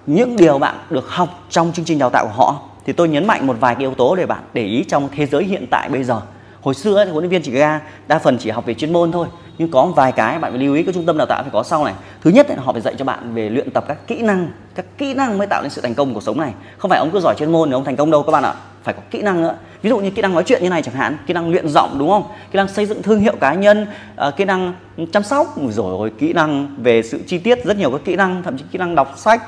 những 0.06 0.36
điều 0.36 0.60
bạn 0.60 0.76
được 0.90 1.10
học 1.10 1.30
trong 1.50 1.72
chương 1.74 1.86
trình 1.86 2.00
đào 2.00 2.10
tạo 2.10 2.26
của 2.26 2.44
họ. 2.44 2.62
Thì 2.86 2.94
tôi 2.94 3.10
nhấn 3.10 3.28
mạnh 3.28 3.48
một 3.48 3.58
vài 3.60 3.76
cái 3.76 3.82
yếu 3.82 3.94
tố 3.94 4.16
để 4.16 4.26
bạn 4.26 4.44
để 4.54 4.64
ý 4.66 4.84
trong 4.84 5.10
thế 5.16 5.26
giới 5.26 5.44
hiện 5.44 5.66
tại 5.72 5.90
bây 5.90 6.04
giờ. 6.04 6.22
Hồi 6.62 6.74
xưa 6.74 7.06
thì 7.06 7.12
huấn 7.12 7.24
luyện 7.24 7.32
viên 7.32 7.42
chỉ 7.42 7.52
ra 7.52 7.82
đa 8.08 8.20
phần 8.20 8.38
chỉ 8.38 8.50
học 8.50 8.66
về 8.66 8.74
chuyên 8.74 8.94
môn 8.94 9.12
thôi. 9.12 9.28
Nhưng 9.58 9.72
có 9.72 9.86
một 9.86 9.92
vài 9.96 10.12
cái 10.12 10.40
bạn 10.40 10.52
phải 10.52 10.62
lưu 10.62 10.76
ý 10.76 10.84
các 10.84 10.96
trung 10.96 11.06
tâm 11.06 11.18
đào 11.18 11.28
tạo 11.28 11.44
phải 11.44 11.52
có 11.54 11.64
sau 11.64 11.84
này. 11.84 11.94
Thứ 12.22 12.30
nhất 12.30 12.50
là 12.50 12.56
họ 12.64 12.72
phải 12.72 12.82
dạy 12.82 12.96
cho 12.98 13.06
bạn 13.06 13.34
về 13.34 13.50
luyện 13.50 13.72
tập 13.72 13.86
các 13.88 14.08
kỹ 14.08 14.22
năng 14.22 14.48
các 14.76 14.86
kỹ 14.98 15.14
năng 15.14 15.38
mới 15.38 15.48
tạo 15.48 15.62
nên 15.62 15.72
sự 15.72 15.82
thành 15.82 15.96
công 15.96 16.08
của 16.08 16.14
cuộc 16.14 16.24
sống 16.24 16.40
này. 16.40 16.54
Không 16.78 16.90
phải 16.90 17.00
ông 17.00 17.10
cứ 17.14 17.20
giỏi 17.20 17.36
chuyên 17.38 17.52
môn 17.52 17.70
thì 17.70 17.74
ông 17.74 17.84
thành 17.84 17.96
công 17.96 18.12
đâu 18.12 18.24
các 18.24 18.32
bạn 18.32 18.44
ạ. 18.44 18.54
Phải 18.84 18.94
có 18.94 19.02
kỹ 19.12 19.22
năng 19.22 19.42
nữa 19.42 19.56
ví 19.86 19.90
dụ 19.90 20.00
như 20.00 20.10
kỹ 20.10 20.22
năng 20.22 20.34
nói 20.34 20.44
chuyện 20.44 20.64
như 20.64 20.70
này 20.70 20.82
chẳng 20.82 20.96
hạn 20.96 21.18
kỹ 21.28 21.34
năng 21.34 21.52
luyện 21.52 21.68
giọng 21.68 22.00
đúng 22.00 22.10
không? 22.10 22.24
Kỹ 22.52 22.58
năng 22.58 22.68
xây 22.68 22.86
dựng 22.86 23.02
thương 23.02 23.20
hiệu 23.20 23.36
cá 23.40 23.54
nhân 23.54 23.88
uh, 24.28 24.36
kỹ 24.36 24.46
năng 24.46 24.74
chăm 25.12 25.24
sóc 25.24 25.48
rồi 25.70 26.12
kỹ 26.20 26.34
năng 26.34 26.76
về 26.78 27.02
sự 27.04 27.22
chi 27.28 27.38
tiết 27.38 27.66
rất 27.66 27.78
nhiều 27.78 27.92
các 27.92 28.02
kỹ 28.06 28.16
năng 28.16 28.44
thậm 28.44 28.58
chí 28.58 28.64
kỹ 28.72 28.78
năng 28.78 28.96
đọc 28.96 29.14
sách 29.18 29.42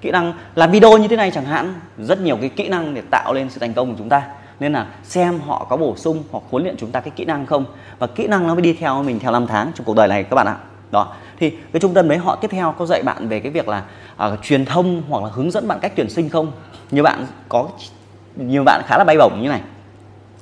kỹ 0.00 0.10
năng 0.10 0.34
làm 0.54 0.70
video 0.70 0.98
như 0.98 1.08
thế 1.08 1.16
này 1.16 1.30
chẳng 1.30 1.44
hạn. 1.44 1.74
Rất 1.98 2.20
nhiều 2.20 2.36
cái 2.36 2.48
kỹ 2.48 2.68
năng 2.68 2.94
để 2.94 3.02
tạo 3.10 3.32
lên 3.32 3.50
sự 3.50 3.60
thành 3.60 3.74
công 3.74 3.90
của 3.90 3.98
chúng 3.98 4.08
ta. 4.08 4.22
Nên 4.60 4.72
là 4.72 4.86
xem 5.02 5.40
họ 5.46 5.66
có 5.68 5.76
bổ 5.76 5.96
sung 5.96 6.24
hoặc 6.30 6.42
huấn 6.50 6.62
luyện 6.62 6.76
chúng 6.76 6.90
ta 6.90 7.00
cái 7.00 7.10
kỹ 7.16 7.24
năng 7.24 7.46
không. 7.46 7.64
Và 7.98 8.06
kỹ 8.06 8.26
năng 8.26 8.46
nó 8.46 8.54
mới 8.54 8.62
đi 8.62 8.72
theo 8.72 9.02
mình 9.02 9.18
theo 9.18 9.32
năm 9.32 9.46
tháng 9.46 9.72
trong 9.74 9.84
cuộc 9.84 9.96
đời 9.96 10.08
này 10.08 10.22
các 10.24 10.34
bạn 10.34 10.46
ạ. 10.46 10.56
Đó. 10.90 11.12
Thì 11.38 11.50
cái 11.50 11.80
trung 11.80 11.94
tâm 11.94 12.08
đấy 12.08 12.18
họ 12.18 12.36
tiếp 12.36 12.48
theo 12.50 12.74
có 12.78 12.86
dạy 12.86 13.02
bạn 13.02 13.28
về 13.28 13.40
cái 13.40 13.52
việc 13.52 13.68
là 13.68 13.82
uh, 14.26 14.42
truyền 14.42 14.64
thông 14.64 15.02
hoặc 15.08 15.24
là 15.24 15.30
hướng 15.32 15.50
dẫn 15.50 15.68
bạn 15.68 15.78
cách 15.82 15.92
tuyển 15.96 16.10
sinh 16.10 16.28
không? 16.28 16.52
Nhiều 16.90 17.04
bạn 17.04 17.26
có 17.48 17.68
nhiều 18.36 18.62
bạn 18.64 18.82
khá 18.86 18.98
là 18.98 19.04
bay 19.04 19.16
bổng 19.18 19.42
như 19.42 19.48
này 19.48 19.60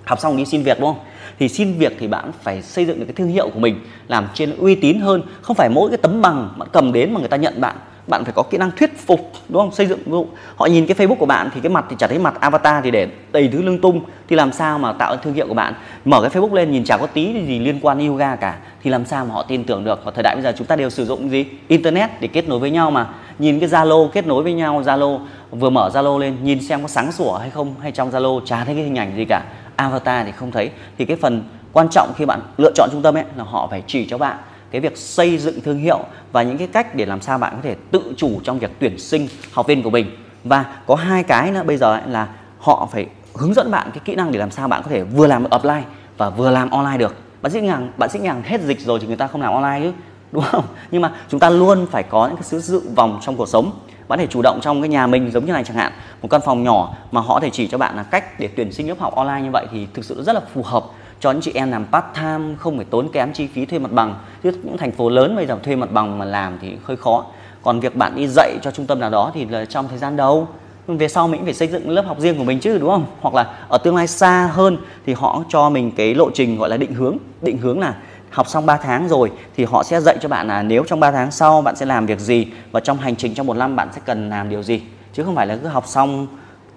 học 0.08 0.20
xong 0.20 0.36
đi 0.36 0.44
xin 0.44 0.62
việc, 0.62 0.80
đúng 0.80 0.94
không? 0.94 1.04
Thì 1.38 1.48
xin 1.48 1.78
việc 1.78 1.96
thì 2.00 2.06
bạn 2.08 2.30
phải 2.42 2.62
xây 2.62 2.84
dựng 2.84 2.98
được 2.98 3.04
cái 3.06 3.14
thương 3.14 3.28
hiệu 3.28 3.50
của 3.54 3.60
mình, 3.60 3.80
làm 4.08 4.26
trên 4.34 4.56
uy 4.56 4.74
tín 4.74 5.00
hơn. 5.00 5.22
Không 5.42 5.56
phải 5.56 5.68
mỗi 5.68 5.90
cái 5.90 5.98
tấm 5.98 6.22
bằng 6.22 6.50
bạn 6.56 6.68
cầm 6.72 6.92
đến 6.92 7.14
mà 7.14 7.20
người 7.20 7.28
ta 7.28 7.36
nhận 7.36 7.60
bạn. 7.60 7.76
Bạn 8.06 8.24
phải 8.24 8.32
có 8.36 8.42
kỹ 8.42 8.58
năng 8.58 8.70
thuyết 8.70 8.98
phục, 9.06 9.32
đúng 9.48 9.62
không? 9.62 9.72
Xây 9.72 9.86
dựng 9.86 9.98
ví 9.98 10.12
dụ 10.12 10.26
họ 10.56 10.66
nhìn 10.66 10.86
cái 10.86 10.96
facebook 10.96 11.14
của 11.14 11.26
bạn 11.26 11.50
thì 11.54 11.60
cái 11.60 11.70
mặt 11.70 11.84
thì 11.90 11.96
chả 11.98 12.06
thấy 12.06 12.18
mặt 12.18 12.40
avatar 12.40 12.84
thì 12.84 12.90
để 12.90 13.08
đầy 13.32 13.48
thứ 13.52 13.62
lung 13.62 13.80
tung. 13.80 14.00
Thì 14.28 14.36
làm 14.36 14.52
sao 14.52 14.78
mà 14.78 14.92
tạo 14.92 15.16
thương 15.16 15.34
hiệu 15.34 15.48
của 15.48 15.54
bạn? 15.54 15.74
Mở 16.04 16.20
cái 16.20 16.30
facebook 16.30 16.54
lên 16.54 16.72
nhìn 16.72 16.84
chả 16.84 16.96
có 16.96 17.06
tí 17.06 17.44
gì 17.46 17.58
liên 17.58 17.78
quan 17.82 18.08
yoga 18.08 18.36
cả. 18.36 18.58
Thì 18.82 18.90
làm 18.90 19.04
sao 19.04 19.24
mà 19.24 19.34
họ 19.34 19.42
tin 19.42 19.64
tưởng 19.64 19.84
được? 19.84 20.04
Và 20.04 20.10
thời 20.10 20.22
đại 20.22 20.34
bây 20.36 20.42
giờ 20.42 20.52
chúng 20.58 20.66
ta 20.66 20.76
đều 20.76 20.90
sử 20.90 21.04
dụng 21.06 21.30
gì? 21.30 21.46
Internet 21.68 22.20
để 22.20 22.28
kết 22.28 22.48
nối 22.48 22.58
với 22.58 22.70
nhau 22.70 22.90
mà. 22.90 23.06
Nhìn 23.38 23.60
cái 23.60 23.68
zalo, 23.68 24.08
kết 24.08 24.26
nối 24.26 24.42
với 24.42 24.52
nhau, 24.52 24.82
zalo, 24.82 25.20
vừa 25.50 25.70
mở 25.70 25.90
zalo 25.94 26.18
lên, 26.18 26.36
nhìn 26.42 26.60
xem 26.60 26.82
có 26.82 26.88
sáng 26.88 27.12
sủa 27.12 27.36
hay 27.36 27.50
không, 27.50 27.74
hay 27.80 27.92
trong 27.92 28.10
zalo 28.10 28.40
chả 28.44 28.64
thấy 28.64 28.74
cái 28.74 28.84
hình 28.84 28.98
ảnh 28.98 29.16
gì 29.16 29.24
cả 29.24 29.44
avatar 29.78 30.26
thì 30.26 30.32
không 30.32 30.50
thấy. 30.50 30.70
Thì 30.98 31.04
cái 31.04 31.16
phần 31.16 31.42
quan 31.72 31.88
trọng 31.90 32.12
khi 32.16 32.24
bạn 32.24 32.40
lựa 32.58 32.72
chọn 32.74 32.88
trung 32.92 33.02
tâm 33.02 33.16
ấy 33.16 33.24
là 33.36 33.44
họ 33.44 33.68
phải 33.70 33.82
chỉ 33.86 34.06
cho 34.06 34.18
bạn 34.18 34.36
cái 34.70 34.80
việc 34.80 34.96
xây 34.96 35.38
dựng 35.38 35.60
thương 35.60 35.78
hiệu 35.78 35.98
và 36.32 36.42
những 36.42 36.58
cái 36.58 36.66
cách 36.66 36.94
để 36.94 37.06
làm 37.06 37.20
sao 37.20 37.38
bạn 37.38 37.52
có 37.56 37.62
thể 37.62 37.76
tự 37.90 38.12
chủ 38.16 38.40
trong 38.44 38.58
việc 38.58 38.70
tuyển 38.78 38.98
sinh 38.98 39.28
học 39.52 39.66
viên 39.66 39.82
của 39.82 39.90
mình. 39.90 40.10
Và 40.44 40.64
có 40.86 40.94
hai 40.94 41.22
cái 41.22 41.50
nữa, 41.50 41.62
bây 41.66 41.76
giờ 41.76 42.00
là 42.06 42.28
họ 42.58 42.88
phải 42.92 43.06
hướng 43.34 43.54
dẫn 43.54 43.70
bạn 43.70 43.90
cái 43.90 44.00
kỹ 44.04 44.14
năng 44.14 44.32
để 44.32 44.38
làm 44.38 44.50
sao 44.50 44.68
bạn 44.68 44.82
có 44.82 44.90
thể 44.90 45.02
vừa 45.02 45.26
làm 45.26 45.44
offline 45.44 45.82
và 46.16 46.30
vừa 46.30 46.50
làm 46.50 46.70
online 46.70 46.98
được. 46.98 47.16
Bạn 47.42 47.52
sẽ 47.52 47.60
ngàng 47.60 47.92
bạn 47.96 48.10
sẽ 48.10 48.18
ngàng 48.18 48.42
hết 48.44 48.60
dịch 48.60 48.80
rồi 48.80 48.98
thì 49.00 49.06
người 49.06 49.16
ta 49.16 49.26
không 49.26 49.42
làm 49.42 49.52
online 49.52 49.80
chứ, 49.82 49.92
đúng 50.32 50.44
không? 50.44 50.64
Nhưng 50.90 51.02
mà 51.02 51.12
chúng 51.28 51.40
ta 51.40 51.50
luôn 51.50 51.86
phải 51.90 52.02
có 52.02 52.26
những 52.26 52.36
cái 52.36 52.44
sự 52.44 52.58
dự 52.60 52.82
vòng 52.96 53.18
trong 53.22 53.36
cuộc 53.36 53.48
sống 53.48 53.72
bạn 54.08 54.18
thể 54.18 54.26
chủ 54.26 54.42
động 54.42 54.58
trong 54.62 54.82
cái 54.82 54.88
nhà 54.88 55.06
mình 55.06 55.30
giống 55.30 55.46
như 55.46 55.52
này 55.52 55.64
chẳng 55.64 55.76
hạn. 55.76 55.92
Một 56.22 56.28
căn 56.30 56.40
phòng 56.44 56.64
nhỏ 56.64 56.94
mà 57.12 57.20
họ 57.20 57.40
thể 57.40 57.50
chỉ 57.50 57.66
cho 57.66 57.78
bạn 57.78 57.96
là 57.96 58.02
cách 58.02 58.40
để 58.40 58.48
tuyển 58.56 58.72
sinh 58.72 58.88
lớp 58.88 58.98
học 58.98 59.14
online 59.14 59.40
như 59.40 59.50
vậy 59.50 59.66
thì 59.72 59.86
thực 59.94 60.04
sự 60.04 60.22
rất 60.22 60.32
là 60.32 60.40
phù 60.54 60.62
hợp 60.62 60.84
cho 61.20 61.30
những 61.30 61.40
chị 61.40 61.52
em 61.54 61.70
làm 61.70 61.86
part 61.92 62.04
time, 62.14 62.54
không 62.58 62.76
phải 62.76 62.86
tốn 62.90 63.08
kém 63.12 63.32
chi 63.32 63.46
phí 63.46 63.66
thuê 63.66 63.78
mặt 63.78 63.92
bằng. 63.92 64.14
Chứ 64.42 64.52
những 64.62 64.76
thành 64.78 64.92
phố 64.92 65.08
lớn 65.08 65.36
bây 65.36 65.46
giờ 65.46 65.58
thuê 65.62 65.76
mặt 65.76 65.92
bằng 65.92 66.18
mà 66.18 66.24
làm 66.24 66.58
thì 66.62 66.72
hơi 66.84 66.96
khó. 66.96 67.24
Còn 67.62 67.80
việc 67.80 67.96
bạn 67.96 68.16
đi 68.16 68.26
dạy 68.28 68.56
cho 68.62 68.70
trung 68.70 68.86
tâm 68.86 69.00
nào 69.00 69.10
đó 69.10 69.30
thì 69.34 69.46
là 69.46 69.64
trong 69.64 69.88
thời 69.88 69.98
gian 69.98 70.16
đầu. 70.16 70.48
Về 70.86 71.08
sau 71.08 71.28
mình 71.28 71.44
phải 71.44 71.54
xây 71.54 71.68
dựng 71.68 71.90
lớp 71.90 72.02
học 72.06 72.20
riêng 72.20 72.38
của 72.38 72.44
mình 72.44 72.60
chứ, 72.60 72.78
đúng 72.78 72.90
không? 72.90 73.06
Hoặc 73.20 73.34
là 73.34 73.54
ở 73.68 73.78
tương 73.78 73.96
lai 73.96 74.06
xa 74.06 74.50
hơn 74.52 74.76
thì 75.06 75.12
họ 75.12 75.42
cho 75.48 75.70
mình 75.70 75.92
cái 75.96 76.14
lộ 76.14 76.30
trình 76.34 76.58
gọi 76.58 76.68
là 76.68 76.76
định 76.76 76.94
hướng. 76.94 77.16
Định 77.42 77.58
hướng 77.58 77.80
là 77.80 77.94
học 78.30 78.48
xong 78.48 78.66
3 78.66 78.76
tháng 78.76 79.08
rồi 79.08 79.32
thì 79.56 79.64
họ 79.64 79.82
sẽ 79.82 80.00
dạy 80.00 80.16
cho 80.20 80.28
bạn 80.28 80.48
là 80.48 80.62
nếu 80.62 80.84
trong 80.86 81.00
3 81.00 81.10
tháng 81.10 81.30
sau 81.30 81.62
bạn 81.62 81.76
sẽ 81.76 81.86
làm 81.86 82.06
việc 82.06 82.20
gì 82.20 82.46
và 82.72 82.80
trong 82.80 82.96
hành 82.96 83.16
trình 83.16 83.34
trong 83.34 83.46
một 83.46 83.54
năm 83.54 83.76
bạn 83.76 83.88
sẽ 83.92 84.00
cần 84.04 84.30
làm 84.30 84.48
điều 84.48 84.62
gì. 84.62 84.82
Chứ 85.12 85.24
không 85.24 85.34
phải 85.34 85.46
là 85.46 85.56
cứ 85.56 85.68
học 85.68 85.86
xong 85.86 86.26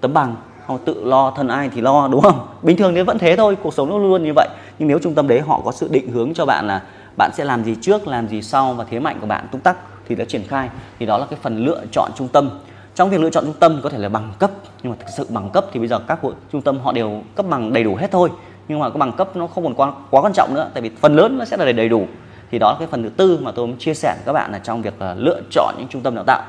tấm 0.01 0.13
bằng 0.13 0.35
họ 0.65 0.77
tự 0.85 1.03
lo 1.03 1.31
thân 1.31 1.47
ai 1.47 1.69
thì 1.75 1.81
lo, 1.81 2.07
đúng 2.07 2.21
không? 2.21 2.47
Bình 2.61 2.77
thường 2.77 2.93
nếu 2.93 3.05
vẫn 3.05 3.19
thế 3.19 3.35
thôi, 3.35 3.57
cuộc 3.63 3.73
sống 3.73 3.89
nó 3.89 3.97
luôn 3.97 4.23
như 4.23 4.31
vậy. 4.35 4.49
Nhưng 4.79 4.87
nếu 4.87 4.99
trung 4.99 5.15
tâm 5.15 5.27
đấy 5.27 5.39
họ 5.39 5.61
có 5.65 5.71
sự 5.71 5.87
định 5.91 6.11
hướng 6.11 6.33
cho 6.33 6.45
bạn 6.45 6.67
là 6.67 6.81
bạn 7.17 7.31
sẽ 7.33 7.43
làm 7.43 7.63
gì 7.63 7.75
trước, 7.81 8.07
làm 8.07 8.27
gì 8.27 8.41
sau 8.41 8.73
và 8.73 8.85
thế 8.89 8.99
mạnh 8.99 9.17
của 9.21 9.27
bạn 9.27 9.47
tung 9.51 9.61
tắc 9.61 9.77
thì 10.07 10.15
đã 10.15 10.25
triển 10.25 10.43
khai. 10.47 10.69
Thì 10.99 11.05
đó 11.05 11.17
là 11.17 11.25
cái 11.29 11.39
phần 11.41 11.65
lựa 11.65 11.81
chọn 11.91 12.11
trung 12.17 12.27
tâm. 12.27 12.49
Trong 12.95 13.09
việc 13.09 13.21
lựa 13.21 13.29
chọn 13.29 13.45
trung 13.45 13.55
tâm 13.59 13.79
có 13.83 13.89
thể 13.89 13.97
là 13.97 14.09
bằng 14.09 14.33
cấp, 14.39 14.51
nhưng 14.83 14.91
mà 14.91 14.97
thực 14.99 15.07
sự 15.17 15.27
bằng 15.29 15.49
cấp 15.49 15.65
thì 15.71 15.79
bây 15.79 15.87
giờ 15.87 15.99
các 16.07 16.19
trung 16.51 16.61
tâm 16.61 16.79
họ 16.79 16.91
đều 16.91 17.21
cấp 17.35 17.45
bằng 17.49 17.73
đầy 17.73 17.83
đủ 17.83 17.95
hết 17.95 18.11
thôi 18.11 18.29
nhưng 18.71 18.79
mà 18.79 18.89
cái 18.89 18.97
bằng 18.97 19.11
cấp 19.11 19.35
nó 19.35 19.47
không 19.47 19.63
còn 19.63 19.73
quá, 19.73 19.93
quá 20.09 20.21
quan 20.21 20.33
trọng 20.33 20.53
nữa 20.53 20.69
tại 20.73 20.81
vì 20.81 20.91
phần 21.01 21.15
lớn 21.15 21.37
nó 21.37 21.45
sẽ 21.45 21.57
là 21.57 21.71
đầy 21.71 21.89
đủ. 21.89 22.07
Thì 22.51 22.59
đó 22.59 22.71
là 22.71 22.75
cái 22.79 22.87
phần 22.87 23.03
thứ 23.03 23.09
tư 23.09 23.39
mà 23.41 23.51
tôi 23.51 23.67
muốn 23.67 23.77
chia 23.77 23.93
sẻ 23.93 24.13
với 24.15 24.25
các 24.25 24.33
bạn 24.33 24.51
là 24.51 24.59
trong 24.59 24.81
việc 24.81 24.93
ờ, 24.99 25.15
lựa 25.17 25.41
chọn 25.51 25.75
những 25.77 25.87
trung 25.87 26.01
tâm 26.01 26.15
đào 26.15 26.23
tạo. 26.23 26.43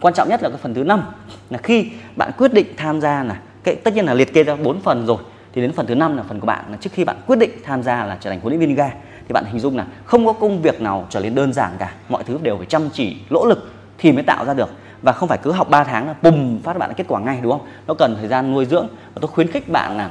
Quan 0.00 0.14
trọng 0.14 0.28
nhất 0.28 0.42
là 0.42 0.48
cái 0.48 0.58
phần 0.62 0.74
thứ 0.74 0.84
năm 0.84 1.02
là 1.50 1.58
khi 1.58 1.86
bạn 2.16 2.30
quyết 2.38 2.52
định 2.52 2.66
tham 2.76 3.00
gia 3.00 3.22
là 3.22 3.40
cái 3.64 3.74
tất 3.74 3.94
nhiên 3.94 4.06
là 4.06 4.14
liệt 4.14 4.34
kê 4.34 4.44
ra 4.44 4.56
bốn 4.56 4.80
phần 4.80 5.06
rồi 5.06 5.16
thì 5.52 5.62
đến 5.62 5.72
phần 5.72 5.86
thứ 5.86 5.94
năm 5.94 6.16
là 6.16 6.22
phần 6.22 6.40
của 6.40 6.46
bạn 6.46 6.64
là 6.70 6.76
trước 6.80 6.90
khi 6.92 7.04
bạn 7.04 7.16
quyết 7.26 7.36
định 7.36 7.50
tham 7.64 7.82
gia 7.82 8.04
là 8.04 8.16
trở 8.20 8.30
thành 8.30 8.40
huấn 8.40 8.52
luyện 8.52 8.60
viên 8.60 8.74
ga 8.74 8.90
thì 9.28 9.32
bạn 9.32 9.44
hình 9.44 9.60
dung 9.60 9.76
là 9.76 9.86
không 10.04 10.26
có 10.26 10.32
công 10.32 10.62
việc 10.62 10.80
nào 10.80 11.06
trở 11.10 11.20
nên 11.20 11.34
đơn 11.34 11.52
giản 11.52 11.72
cả. 11.78 11.92
Mọi 12.08 12.22
thứ 12.24 12.38
đều 12.42 12.56
phải 12.56 12.66
chăm 12.66 12.90
chỉ 12.92 13.16
nỗ 13.30 13.44
lực 13.44 13.70
thì 13.98 14.12
mới 14.12 14.22
tạo 14.22 14.44
ra 14.44 14.54
được. 14.54 14.68
Và 15.02 15.12
không 15.12 15.28
phải 15.28 15.38
cứ 15.42 15.52
học 15.52 15.70
3 15.70 15.84
tháng 15.84 16.06
là 16.06 16.14
bùm 16.22 16.60
phát 16.62 16.78
bạn 16.78 16.92
kết 16.96 17.04
quả 17.08 17.20
ngay 17.20 17.38
đúng 17.42 17.52
không? 17.52 17.66
Nó 17.86 17.94
cần 17.94 18.16
thời 18.18 18.28
gian 18.28 18.52
nuôi 18.52 18.64
dưỡng. 18.64 18.88
Và 19.14 19.18
tôi 19.20 19.28
khuyến 19.28 19.48
khích 19.48 19.68
bạn 19.68 19.96
là 19.96 20.10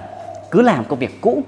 cứ 0.51 0.61
làm 0.61 0.85
công 0.85 0.99
việc 0.99 1.21
cũ 1.21 1.43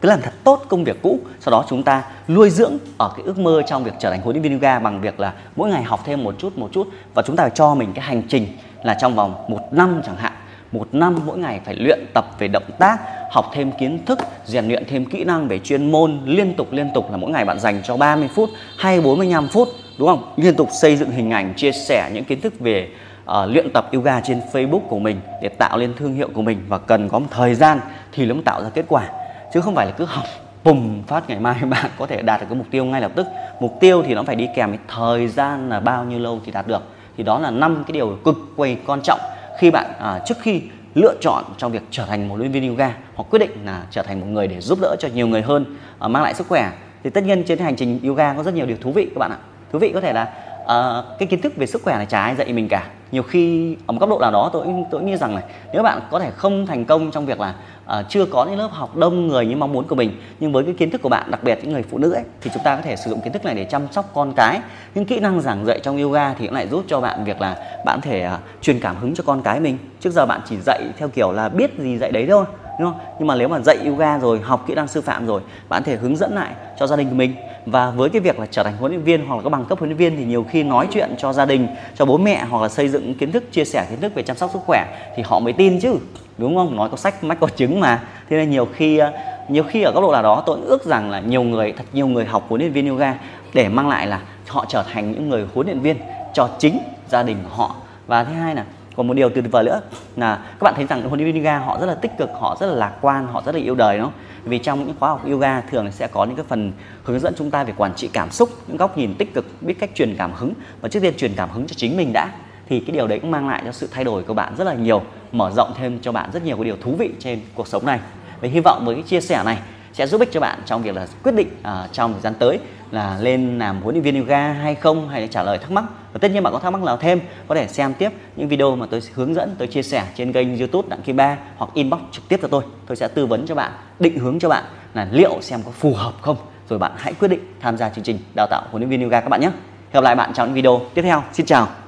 cứ 0.00 0.08
làm 0.08 0.20
thật 0.22 0.32
tốt 0.44 0.62
công 0.68 0.84
việc 0.84 1.02
cũ 1.02 1.20
sau 1.40 1.52
đó 1.52 1.64
chúng 1.68 1.82
ta 1.82 2.02
nuôi 2.28 2.50
dưỡng 2.50 2.78
ở 2.98 3.12
cái 3.16 3.26
ước 3.26 3.38
mơ 3.38 3.62
trong 3.66 3.84
việc 3.84 3.92
trở 3.98 4.10
thành 4.10 4.20
huấn 4.20 4.36
luyện 4.36 4.42
viên 4.42 4.52
yoga 4.52 4.78
bằng 4.78 5.00
việc 5.00 5.20
là 5.20 5.32
mỗi 5.56 5.70
ngày 5.70 5.82
học 5.82 6.00
thêm 6.04 6.24
một 6.24 6.34
chút 6.38 6.58
một 6.58 6.68
chút. 6.72 6.88
Và 7.14 7.22
chúng 7.22 7.36
ta 7.36 7.44
phải 7.44 7.52
cho 7.54 7.74
mình 7.74 7.92
cái 7.94 8.04
hành 8.04 8.22
trình 8.28 8.46
là 8.82 8.94
trong 8.94 9.14
vòng 9.14 9.34
một 9.48 9.60
năm 9.72 10.00
chẳng 10.06 10.16
hạn. 10.16 10.32
Một 10.72 10.88
năm 10.92 11.18
mỗi 11.26 11.38
ngày 11.38 11.60
phải 11.64 11.74
luyện 11.74 12.06
tập 12.14 12.26
về 12.38 12.48
động 12.48 12.70
tác 12.78 12.98
học 13.30 13.50
thêm 13.54 13.72
kiến 13.72 14.04
thức 14.06 14.18
rèn 14.44 14.68
luyện 14.68 14.84
thêm 14.88 15.04
kỹ 15.04 15.24
năng 15.24 15.48
về 15.48 15.58
chuyên 15.58 15.92
môn 15.92 16.20
liên 16.24 16.54
tục 16.54 16.72
liên 16.72 16.90
tục 16.94 17.10
là 17.10 17.16
mỗi 17.16 17.30
ngày 17.30 17.44
bạn 17.44 17.58
dành 17.58 17.80
cho 17.84 17.96
30 17.96 18.28
phút 18.34 18.50
hay 18.78 19.00
45 19.00 19.48
phút 19.48 19.68
đúng 19.98 20.08
không? 20.08 20.32
Liên 20.36 20.54
tục 20.54 20.68
xây 20.72 20.96
dựng 20.96 21.10
hình 21.10 21.30
ảnh 21.30 21.54
chia 21.56 21.72
sẻ 21.72 22.10
những 22.12 22.24
kiến 22.24 22.40
thức 22.40 22.60
về 22.60 22.88
uh, 23.24 23.30
luyện 23.48 23.72
tập 23.72 23.88
yoga 23.92 24.20
trên 24.20 24.40
Facebook 24.52 24.80
của 24.80 24.98
mình 24.98 25.20
để 25.42 25.48
tạo 25.48 25.78
lên 25.78 25.92
thương 25.98 26.14
hiệu 26.14 26.28
của 26.34 26.42
mình. 26.42 26.58
Và 26.68 26.78
cần 26.78 27.08
có 27.08 27.18
một 27.18 27.26
thời 27.30 27.54
gian 27.54 27.80
thì 28.16 28.26
nó 28.26 28.34
mới 28.34 28.42
tạo 28.42 28.62
ra 28.62 28.68
kết 28.74 28.84
quả 28.88 29.08
chứ 29.54 29.60
không 29.60 29.74
phải 29.74 29.86
là 29.86 29.92
cứ 29.92 30.04
học 30.04 30.24
bùng 30.64 31.02
phát 31.06 31.28
ngày 31.28 31.40
mai 31.40 31.54
bạn 31.70 31.90
có 31.98 32.06
thể 32.06 32.22
đạt 32.22 32.40
được 32.40 32.46
cái 32.48 32.58
mục 32.58 32.66
tiêu 32.70 32.84
ngay 32.84 33.00
lập 33.00 33.12
tức. 33.14 33.26
Mục 33.60 33.76
tiêu 33.80 34.02
thì 34.06 34.14
nó 34.14 34.22
phải 34.22 34.36
đi 34.36 34.48
kèm 34.54 34.70
với 34.70 34.78
thời 34.88 35.28
gian 35.28 35.68
là 35.68 35.80
bao 35.80 36.04
nhiêu 36.04 36.18
lâu 36.18 36.40
thì 36.44 36.52
đạt 36.52 36.66
được. 36.66 36.82
Thì 37.16 37.24
đó 37.24 37.38
là 37.38 37.50
năm 37.50 37.84
cái 37.86 37.92
điều 37.92 38.18
cực 38.24 38.36
quay 38.56 38.78
quan 38.86 39.00
trọng 39.02 39.20
khi 39.58 39.70
bạn 39.70 39.86
à, 39.98 40.20
trước 40.26 40.34
khi 40.40 40.62
lựa 40.94 41.14
chọn 41.20 41.44
trong 41.58 41.72
việc 41.72 41.82
trở 41.90 42.04
thành 42.06 42.28
một 42.28 42.36
luyện 42.36 42.52
viên 42.52 42.68
yoga 42.68 42.94
hoặc 43.14 43.24
quyết 43.30 43.38
định 43.38 43.50
là 43.64 43.82
trở 43.90 44.02
thành 44.02 44.20
một 44.20 44.26
người 44.26 44.46
để 44.46 44.60
giúp 44.60 44.78
đỡ 44.82 44.96
cho 44.98 45.08
nhiều 45.14 45.26
người 45.26 45.42
hơn 45.42 45.76
à, 45.98 46.08
mang 46.08 46.22
lại 46.22 46.34
sức 46.34 46.46
khỏe 46.48 46.72
thì 47.04 47.10
tất 47.10 47.24
nhiên 47.24 47.44
trên 47.44 47.58
hành 47.58 47.76
trình 47.76 48.00
yoga 48.04 48.34
có 48.34 48.42
rất 48.42 48.54
nhiều 48.54 48.66
điều 48.66 48.76
thú 48.80 48.92
vị 48.92 49.04
các 49.14 49.18
bạn 49.18 49.30
ạ. 49.30 49.38
Thú 49.72 49.78
vị 49.78 49.90
có 49.94 50.00
thể 50.00 50.12
là 50.12 50.32
à, 50.66 51.02
cái 51.18 51.26
kiến 51.26 51.40
thức 51.40 51.56
về 51.56 51.66
sức 51.66 51.82
khỏe 51.82 51.96
này 51.96 52.06
chả 52.06 52.20
ai 52.20 52.34
dạy 52.34 52.52
mình 52.52 52.68
cả 52.68 52.86
nhiều 53.12 53.22
khi 53.22 53.76
ở 53.86 53.92
một 53.92 54.00
cấp 54.00 54.08
độ 54.08 54.18
nào 54.18 54.30
đó 54.30 54.50
tôi 54.52 54.66
tôi 54.90 55.02
nghĩ 55.02 55.16
rằng 55.16 55.34
này 55.34 55.44
nếu 55.72 55.82
bạn 55.82 56.00
có 56.10 56.18
thể 56.18 56.30
không 56.30 56.66
thành 56.66 56.84
công 56.84 57.10
trong 57.10 57.26
việc 57.26 57.40
là 57.40 57.54
uh, 57.84 58.06
chưa 58.08 58.24
có 58.24 58.44
những 58.44 58.58
lớp 58.58 58.68
học 58.72 58.96
đông 58.96 59.26
người 59.26 59.46
như 59.46 59.56
mong 59.56 59.72
muốn 59.72 59.84
của 59.84 59.94
mình 59.94 60.20
nhưng 60.40 60.52
với 60.52 60.64
cái 60.64 60.74
kiến 60.74 60.90
thức 60.90 61.02
của 61.02 61.08
bạn 61.08 61.30
đặc 61.30 61.44
biệt 61.44 61.58
những 61.62 61.72
người 61.72 61.82
phụ 61.90 61.98
nữ 61.98 62.12
ấy 62.12 62.24
thì 62.40 62.50
chúng 62.54 62.62
ta 62.62 62.76
có 62.76 62.82
thể 62.82 62.96
sử 62.96 63.10
dụng 63.10 63.20
kiến 63.20 63.32
thức 63.32 63.44
này 63.44 63.54
để 63.54 63.64
chăm 63.64 63.82
sóc 63.92 64.10
con 64.14 64.32
cái. 64.32 64.60
Những 64.94 65.04
kỹ 65.04 65.20
năng 65.20 65.40
giảng 65.40 65.66
dạy 65.66 65.80
trong 65.82 66.02
yoga 66.02 66.34
thì 66.34 66.46
cũng 66.46 66.54
lại 66.54 66.68
giúp 66.68 66.84
cho 66.86 67.00
bạn 67.00 67.24
việc 67.24 67.40
là 67.40 67.56
bạn 67.84 68.00
có 68.00 68.10
thể 68.10 68.26
uh, 68.26 68.62
truyền 68.62 68.80
cảm 68.80 68.96
hứng 68.96 69.14
cho 69.14 69.24
con 69.26 69.42
cái 69.42 69.60
mình. 69.60 69.78
Trước 70.00 70.10
giờ 70.10 70.26
bạn 70.26 70.40
chỉ 70.48 70.56
dạy 70.66 70.82
theo 70.98 71.08
kiểu 71.08 71.32
là 71.32 71.48
biết 71.48 71.78
gì 71.78 71.98
dạy 71.98 72.12
đấy 72.12 72.26
thôi 72.28 72.44
đúng 72.80 72.92
không? 72.92 73.00
Nhưng 73.18 73.26
mà 73.26 73.34
nếu 73.34 73.48
mà 73.48 73.60
dạy 73.60 73.76
yoga 73.86 74.18
rồi 74.18 74.40
học 74.40 74.64
kỹ 74.66 74.74
năng 74.74 74.88
sư 74.88 75.00
phạm 75.00 75.26
rồi 75.26 75.40
bạn 75.68 75.82
có 75.82 75.86
thể 75.86 75.96
hướng 75.96 76.16
dẫn 76.16 76.34
lại 76.34 76.52
cho 76.78 76.86
gia 76.86 76.96
đình 76.96 77.08
của 77.08 77.14
mình 77.14 77.34
và 77.66 77.90
với 77.90 78.10
cái 78.10 78.20
việc 78.20 78.40
là 78.40 78.46
trở 78.50 78.62
thành 78.62 78.76
huấn 78.76 78.92
luyện 78.92 79.02
viên 79.02 79.26
hoặc 79.26 79.36
là 79.36 79.42
có 79.42 79.50
bằng 79.50 79.64
cấp 79.64 79.78
huấn 79.78 79.90
luyện 79.90 79.96
viên 79.96 80.16
thì 80.16 80.24
nhiều 80.24 80.46
khi 80.50 80.62
nói 80.62 80.88
chuyện 80.92 81.14
cho 81.18 81.32
gia 81.32 81.44
đình, 81.44 81.68
cho 81.94 82.04
bố 82.04 82.18
mẹ 82.18 82.44
hoặc 82.50 82.62
là 82.62 82.68
xây 82.68 82.88
dựng 82.88 83.14
kiến 83.14 83.32
thức, 83.32 83.52
chia 83.52 83.64
sẻ 83.64 83.86
kiến 83.90 84.00
thức 84.00 84.14
về 84.14 84.22
chăm 84.22 84.36
sóc 84.36 84.50
sức 84.52 84.60
khỏe 84.66 84.86
thì 85.16 85.22
họ 85.26 85.38
mới 85.38 85.52
tin 85.52 85.80
chứ, 85.80 85.98
đúng 86.38 86.56
không? 86.56 86.76
Nói 86.76 86.88
có 86.90 86.96
sách, 86.96 87.24
mách 87.24 87.40
có 87.40 87.48
chứng 87.56 87.80
mà. 87.80 88.02
Thế 88.30 88.36
nên 88.36 88.50
nhiều 88.50 88.68
khi 88.74 88.98
ờ, 88.98 89.12
nhiều 89.48 89.62
khi 89.62 89.82
ở 89.82 89.92
góc 89.92 90.02
độ 90.02 90.12
nào 90.12 90.22
đó 90.22 90.42
tôi 90.46 90.58
ước 90.64 90.84
rằng 90.84 91.10
là 91.10 91.20
nhiều 91.20 91.42
người, 91.42 91.72
thật 91.76 91.84
nhiều 91.92 92.06
người 92.06 92.24
học 92.24 92.46
huấn 92.48 92.60
luyện 92.60 92.72
viên 92.72 92.88
yoga 92.88 93.14
để 93.54 93.68
mang 93.68 93.88
lại 93.88 94.06
là 94.06 94.20
họ 94.48 94.64
trở 94.68 94.84
thành 94.92 95.12
những 95.12 95.28
người 95.28 95.46
huấn 95.54 95.66
luyện 95.66 95.80
viên 95.80 95.96
cho 96.32 96.48
chính 96.58 96.78
gia 97.08 97.22
đình 97.22 97.36
của 97.42 97.56
họ. 97.56 97.74
Và 98.06 98.24
thứ 98.24 98.32
hai 98.32 98.54
là 98.54 98.64
còn 98.96 99.06
một 99.06 99.14
điều 99.14 99.28
tuyệt 99.28 99.44
vời 99.50 99.64
nữa 99.64 99.80
là 100.16 100.36
các 100.36 100.62
bạn 100.62 100.74
thấy 100.76 100.86
rằng 100.86 101.02
huấn 101.02 101.20
luyện 101.20 101.32
viên 101.32 101.42
yoga 101.42 101.58
họ 101.58 101.78
rất 101.80 101.86
là 101.86 101.94
tích 101.94 102.10
cực, 102.18 102.30
họ 102.40 102.56
rất 102.60 102.66
là 102.66 102.74
lạc 102.74 102.92
quan, 103.00 103.26
họ 103.26 103.42
rất 103.46 103.54
là 103.54 103.60
yêu 103.60 103.74
đời, 103.74 103.98
đúng 103.98 104.06
không? 104.06 104.20
Vì 104.44 104.58
trong 104.58 104.86
những 104.86 104.94
khóa 104.98 105.08
học 105.08 105.26
yoga 105.26 105.60
thường 105.60 105.92
sẽ 105.92 106.06
có 106.06 106.24
những 106.24 106.36
cái 106.36 106.44
phần 106.48 106.72
hướng 107.04 107.20
dẫn 107.20 107.34
chúng 107.38 107.50
ta 107.50 107.64
về 107.64 107.72
quản 107.76 107.94
trị 107.94 108.10
cảm 108.12 108.30
xúc, 108.30 108.48
những 108.66 108.76
góc 108.76 108.98
nhìn 108.98 109.14
tích 109.14 109.34
cực, 109.34 109.46
biết 109.62 109.74
cách 109.74 109.90
truyền 109.94 110.16
cảm 110.16 110.32
hứng 110.32 110.52
và 110.80 110.88
trước 110.88 111.00
tiên 111.00 111.14
truyền 111.16 111.32
cảm 111.36 111.50
hứng 111.50 111.66
cho 111.66 111.74
chính 111.76 111.96
mình 111.96 112.12
đã. 112.12 112.28
Thì 112.68 112.80
cái 112.80 112.96
điều 112.96 113.06
đấy 113.06 113.18
cũng 113.18 113.30
mang 113.30 113.48
lại 113.48 113.62
cho 113.64 113.72
sự 113.72 113.88
thay 113.90 114.04
đổi 114.04 114.22
của 114.22 114.34
bạn 114.34 114.54
rất 114.58 114.64
là 114.64 114.74
nhiều, 114.74 115.02
mở 115.32 115.50
rộng 115.50 115.72
thêm 115.76 115.98
cho 116.02 116.12
bạn 116.12 116.30
rất 116.32 116.44
nhiều 116.44 116.56
cái 116.56 116.64
điều 116.64 116.76
thú 116.76 116.94
vị 116.98 117.10
trên 117.18 117.40
cuộc 117.54 117.68
sống 117.68 117.86
này. 117.86 118.00
Và 118.40 118.48
hy 118.48 118.60
vọng 118.60 118.84
với 118.84 118.94
cái 118.94 119.04
chia 119.04 119.20
sẻ 119.20 119.42
này 119.44 119.58
sẽ 119.96 120.06
giúp 120.06 120.20
ích 120.20 120.32
cho 120.32 120.40
bạn 120.40 120.58
trong 120.66 120.82
việc 120.82 120.96
là 120.96 121.06
quyết 121.22 121.32
định 121.32 121.48
uh, 121.60 121.92
trong 121.92 122.12
thời 122.12 122.22
gian 122.22 122.34
tới 122.34 122.58
là 122.90 123.18
lên 123.20 123.58
làm 123.58 123.82
huấn 123.82 123.94
luyện 123.94 124.02
viên 124.02 124.20
yoga 124.20 124.52
hay 124.52 124.74
không 124.74 125.08
hay 125.08 125.20
là 125.20 125.26
trả 125.26 125.42
lời 125.42 125.58
thắc 125.58 125.70
mắc. 125.70 125.84
Và 126.12 126.18
tất 126.18 126.30
nhiên 126.30 126.42
bạn 126.42 126.52
có 126.52 126.58
thắc 126.58 126.72
mắc 126.72 126.82
nào 126.82 126.96
thêm 126.96 127.20
có 127.48 127.54
thể 127.54 127.68
xem 127.68 127.94
tiếp 127.94 128.10
những 128.36 128.48
video 128.48 128.76
mà 128.76 128.86
tôi 128.90 129.00
hướng 129.14 129.34
dẫn 129.34 129.54
tôi 129.58 129.68
chia 129.68 129.82
sẻ 129.82 130.04
trên 130.14 130.32
kênh 130.32 130.58
youtube 130.58 130.88
đặng 130.88 131.02
kim 131.02 131.16
ba 131.16 131.36
hoặc 131.56 131.70
inbox 131.74 132.00
trực 132.12 132.28
tiếp 132.28 132.38
cho 132.42 132.48
tôi. 132.48 132.62
Tôi 132.86 132.96
sẽ 132.96 133.08
tư 133.08 133.26
vấn 133.26 133.46
cho 133.46 133.54
bạn 133.54 133.72
định 133.98 134.18
hướng 134.18 134.38
cho 134.38 134.48
bạn 134.48 134.64
là 134.94 135.08
liệu 135.10 135.40
xem 135.40 135.62
có 135.62 135.70
phù 135.70 135.94
hợp 135.94 136.12
không. 136.20 136.36
Rồi 136.68 136.78
bạn 136.78 136.92
hãy 136.96 137.12
quyết 137.12 137.28
định 137.28 137.40
tham 137.60 137.76
gia 137.76 137.88
chương 137.88 138.04
trình 138.04 138.18
đào 138.34 138.46
tạo 138.50 138.62
huấn 138.70 138.82
luyện 138.82 138.90
viên 138.90 139.02
yoga 139.02 139.20
các 139.20 139.28
bạn 139.28 139.40
nhé. 139.40 139.48
Hẹn 139.48 139.92
gặp 139.92 140.04
lại 140.04 140.14
bạn 140.14 140.32
trong 140.34 140.46
những 140.46 140.54
video 140.54 140.80
tiếp 140.94 141.02
theo. 141.02 141.22
Xin 141.32 141.46
chào. 141.46 141.85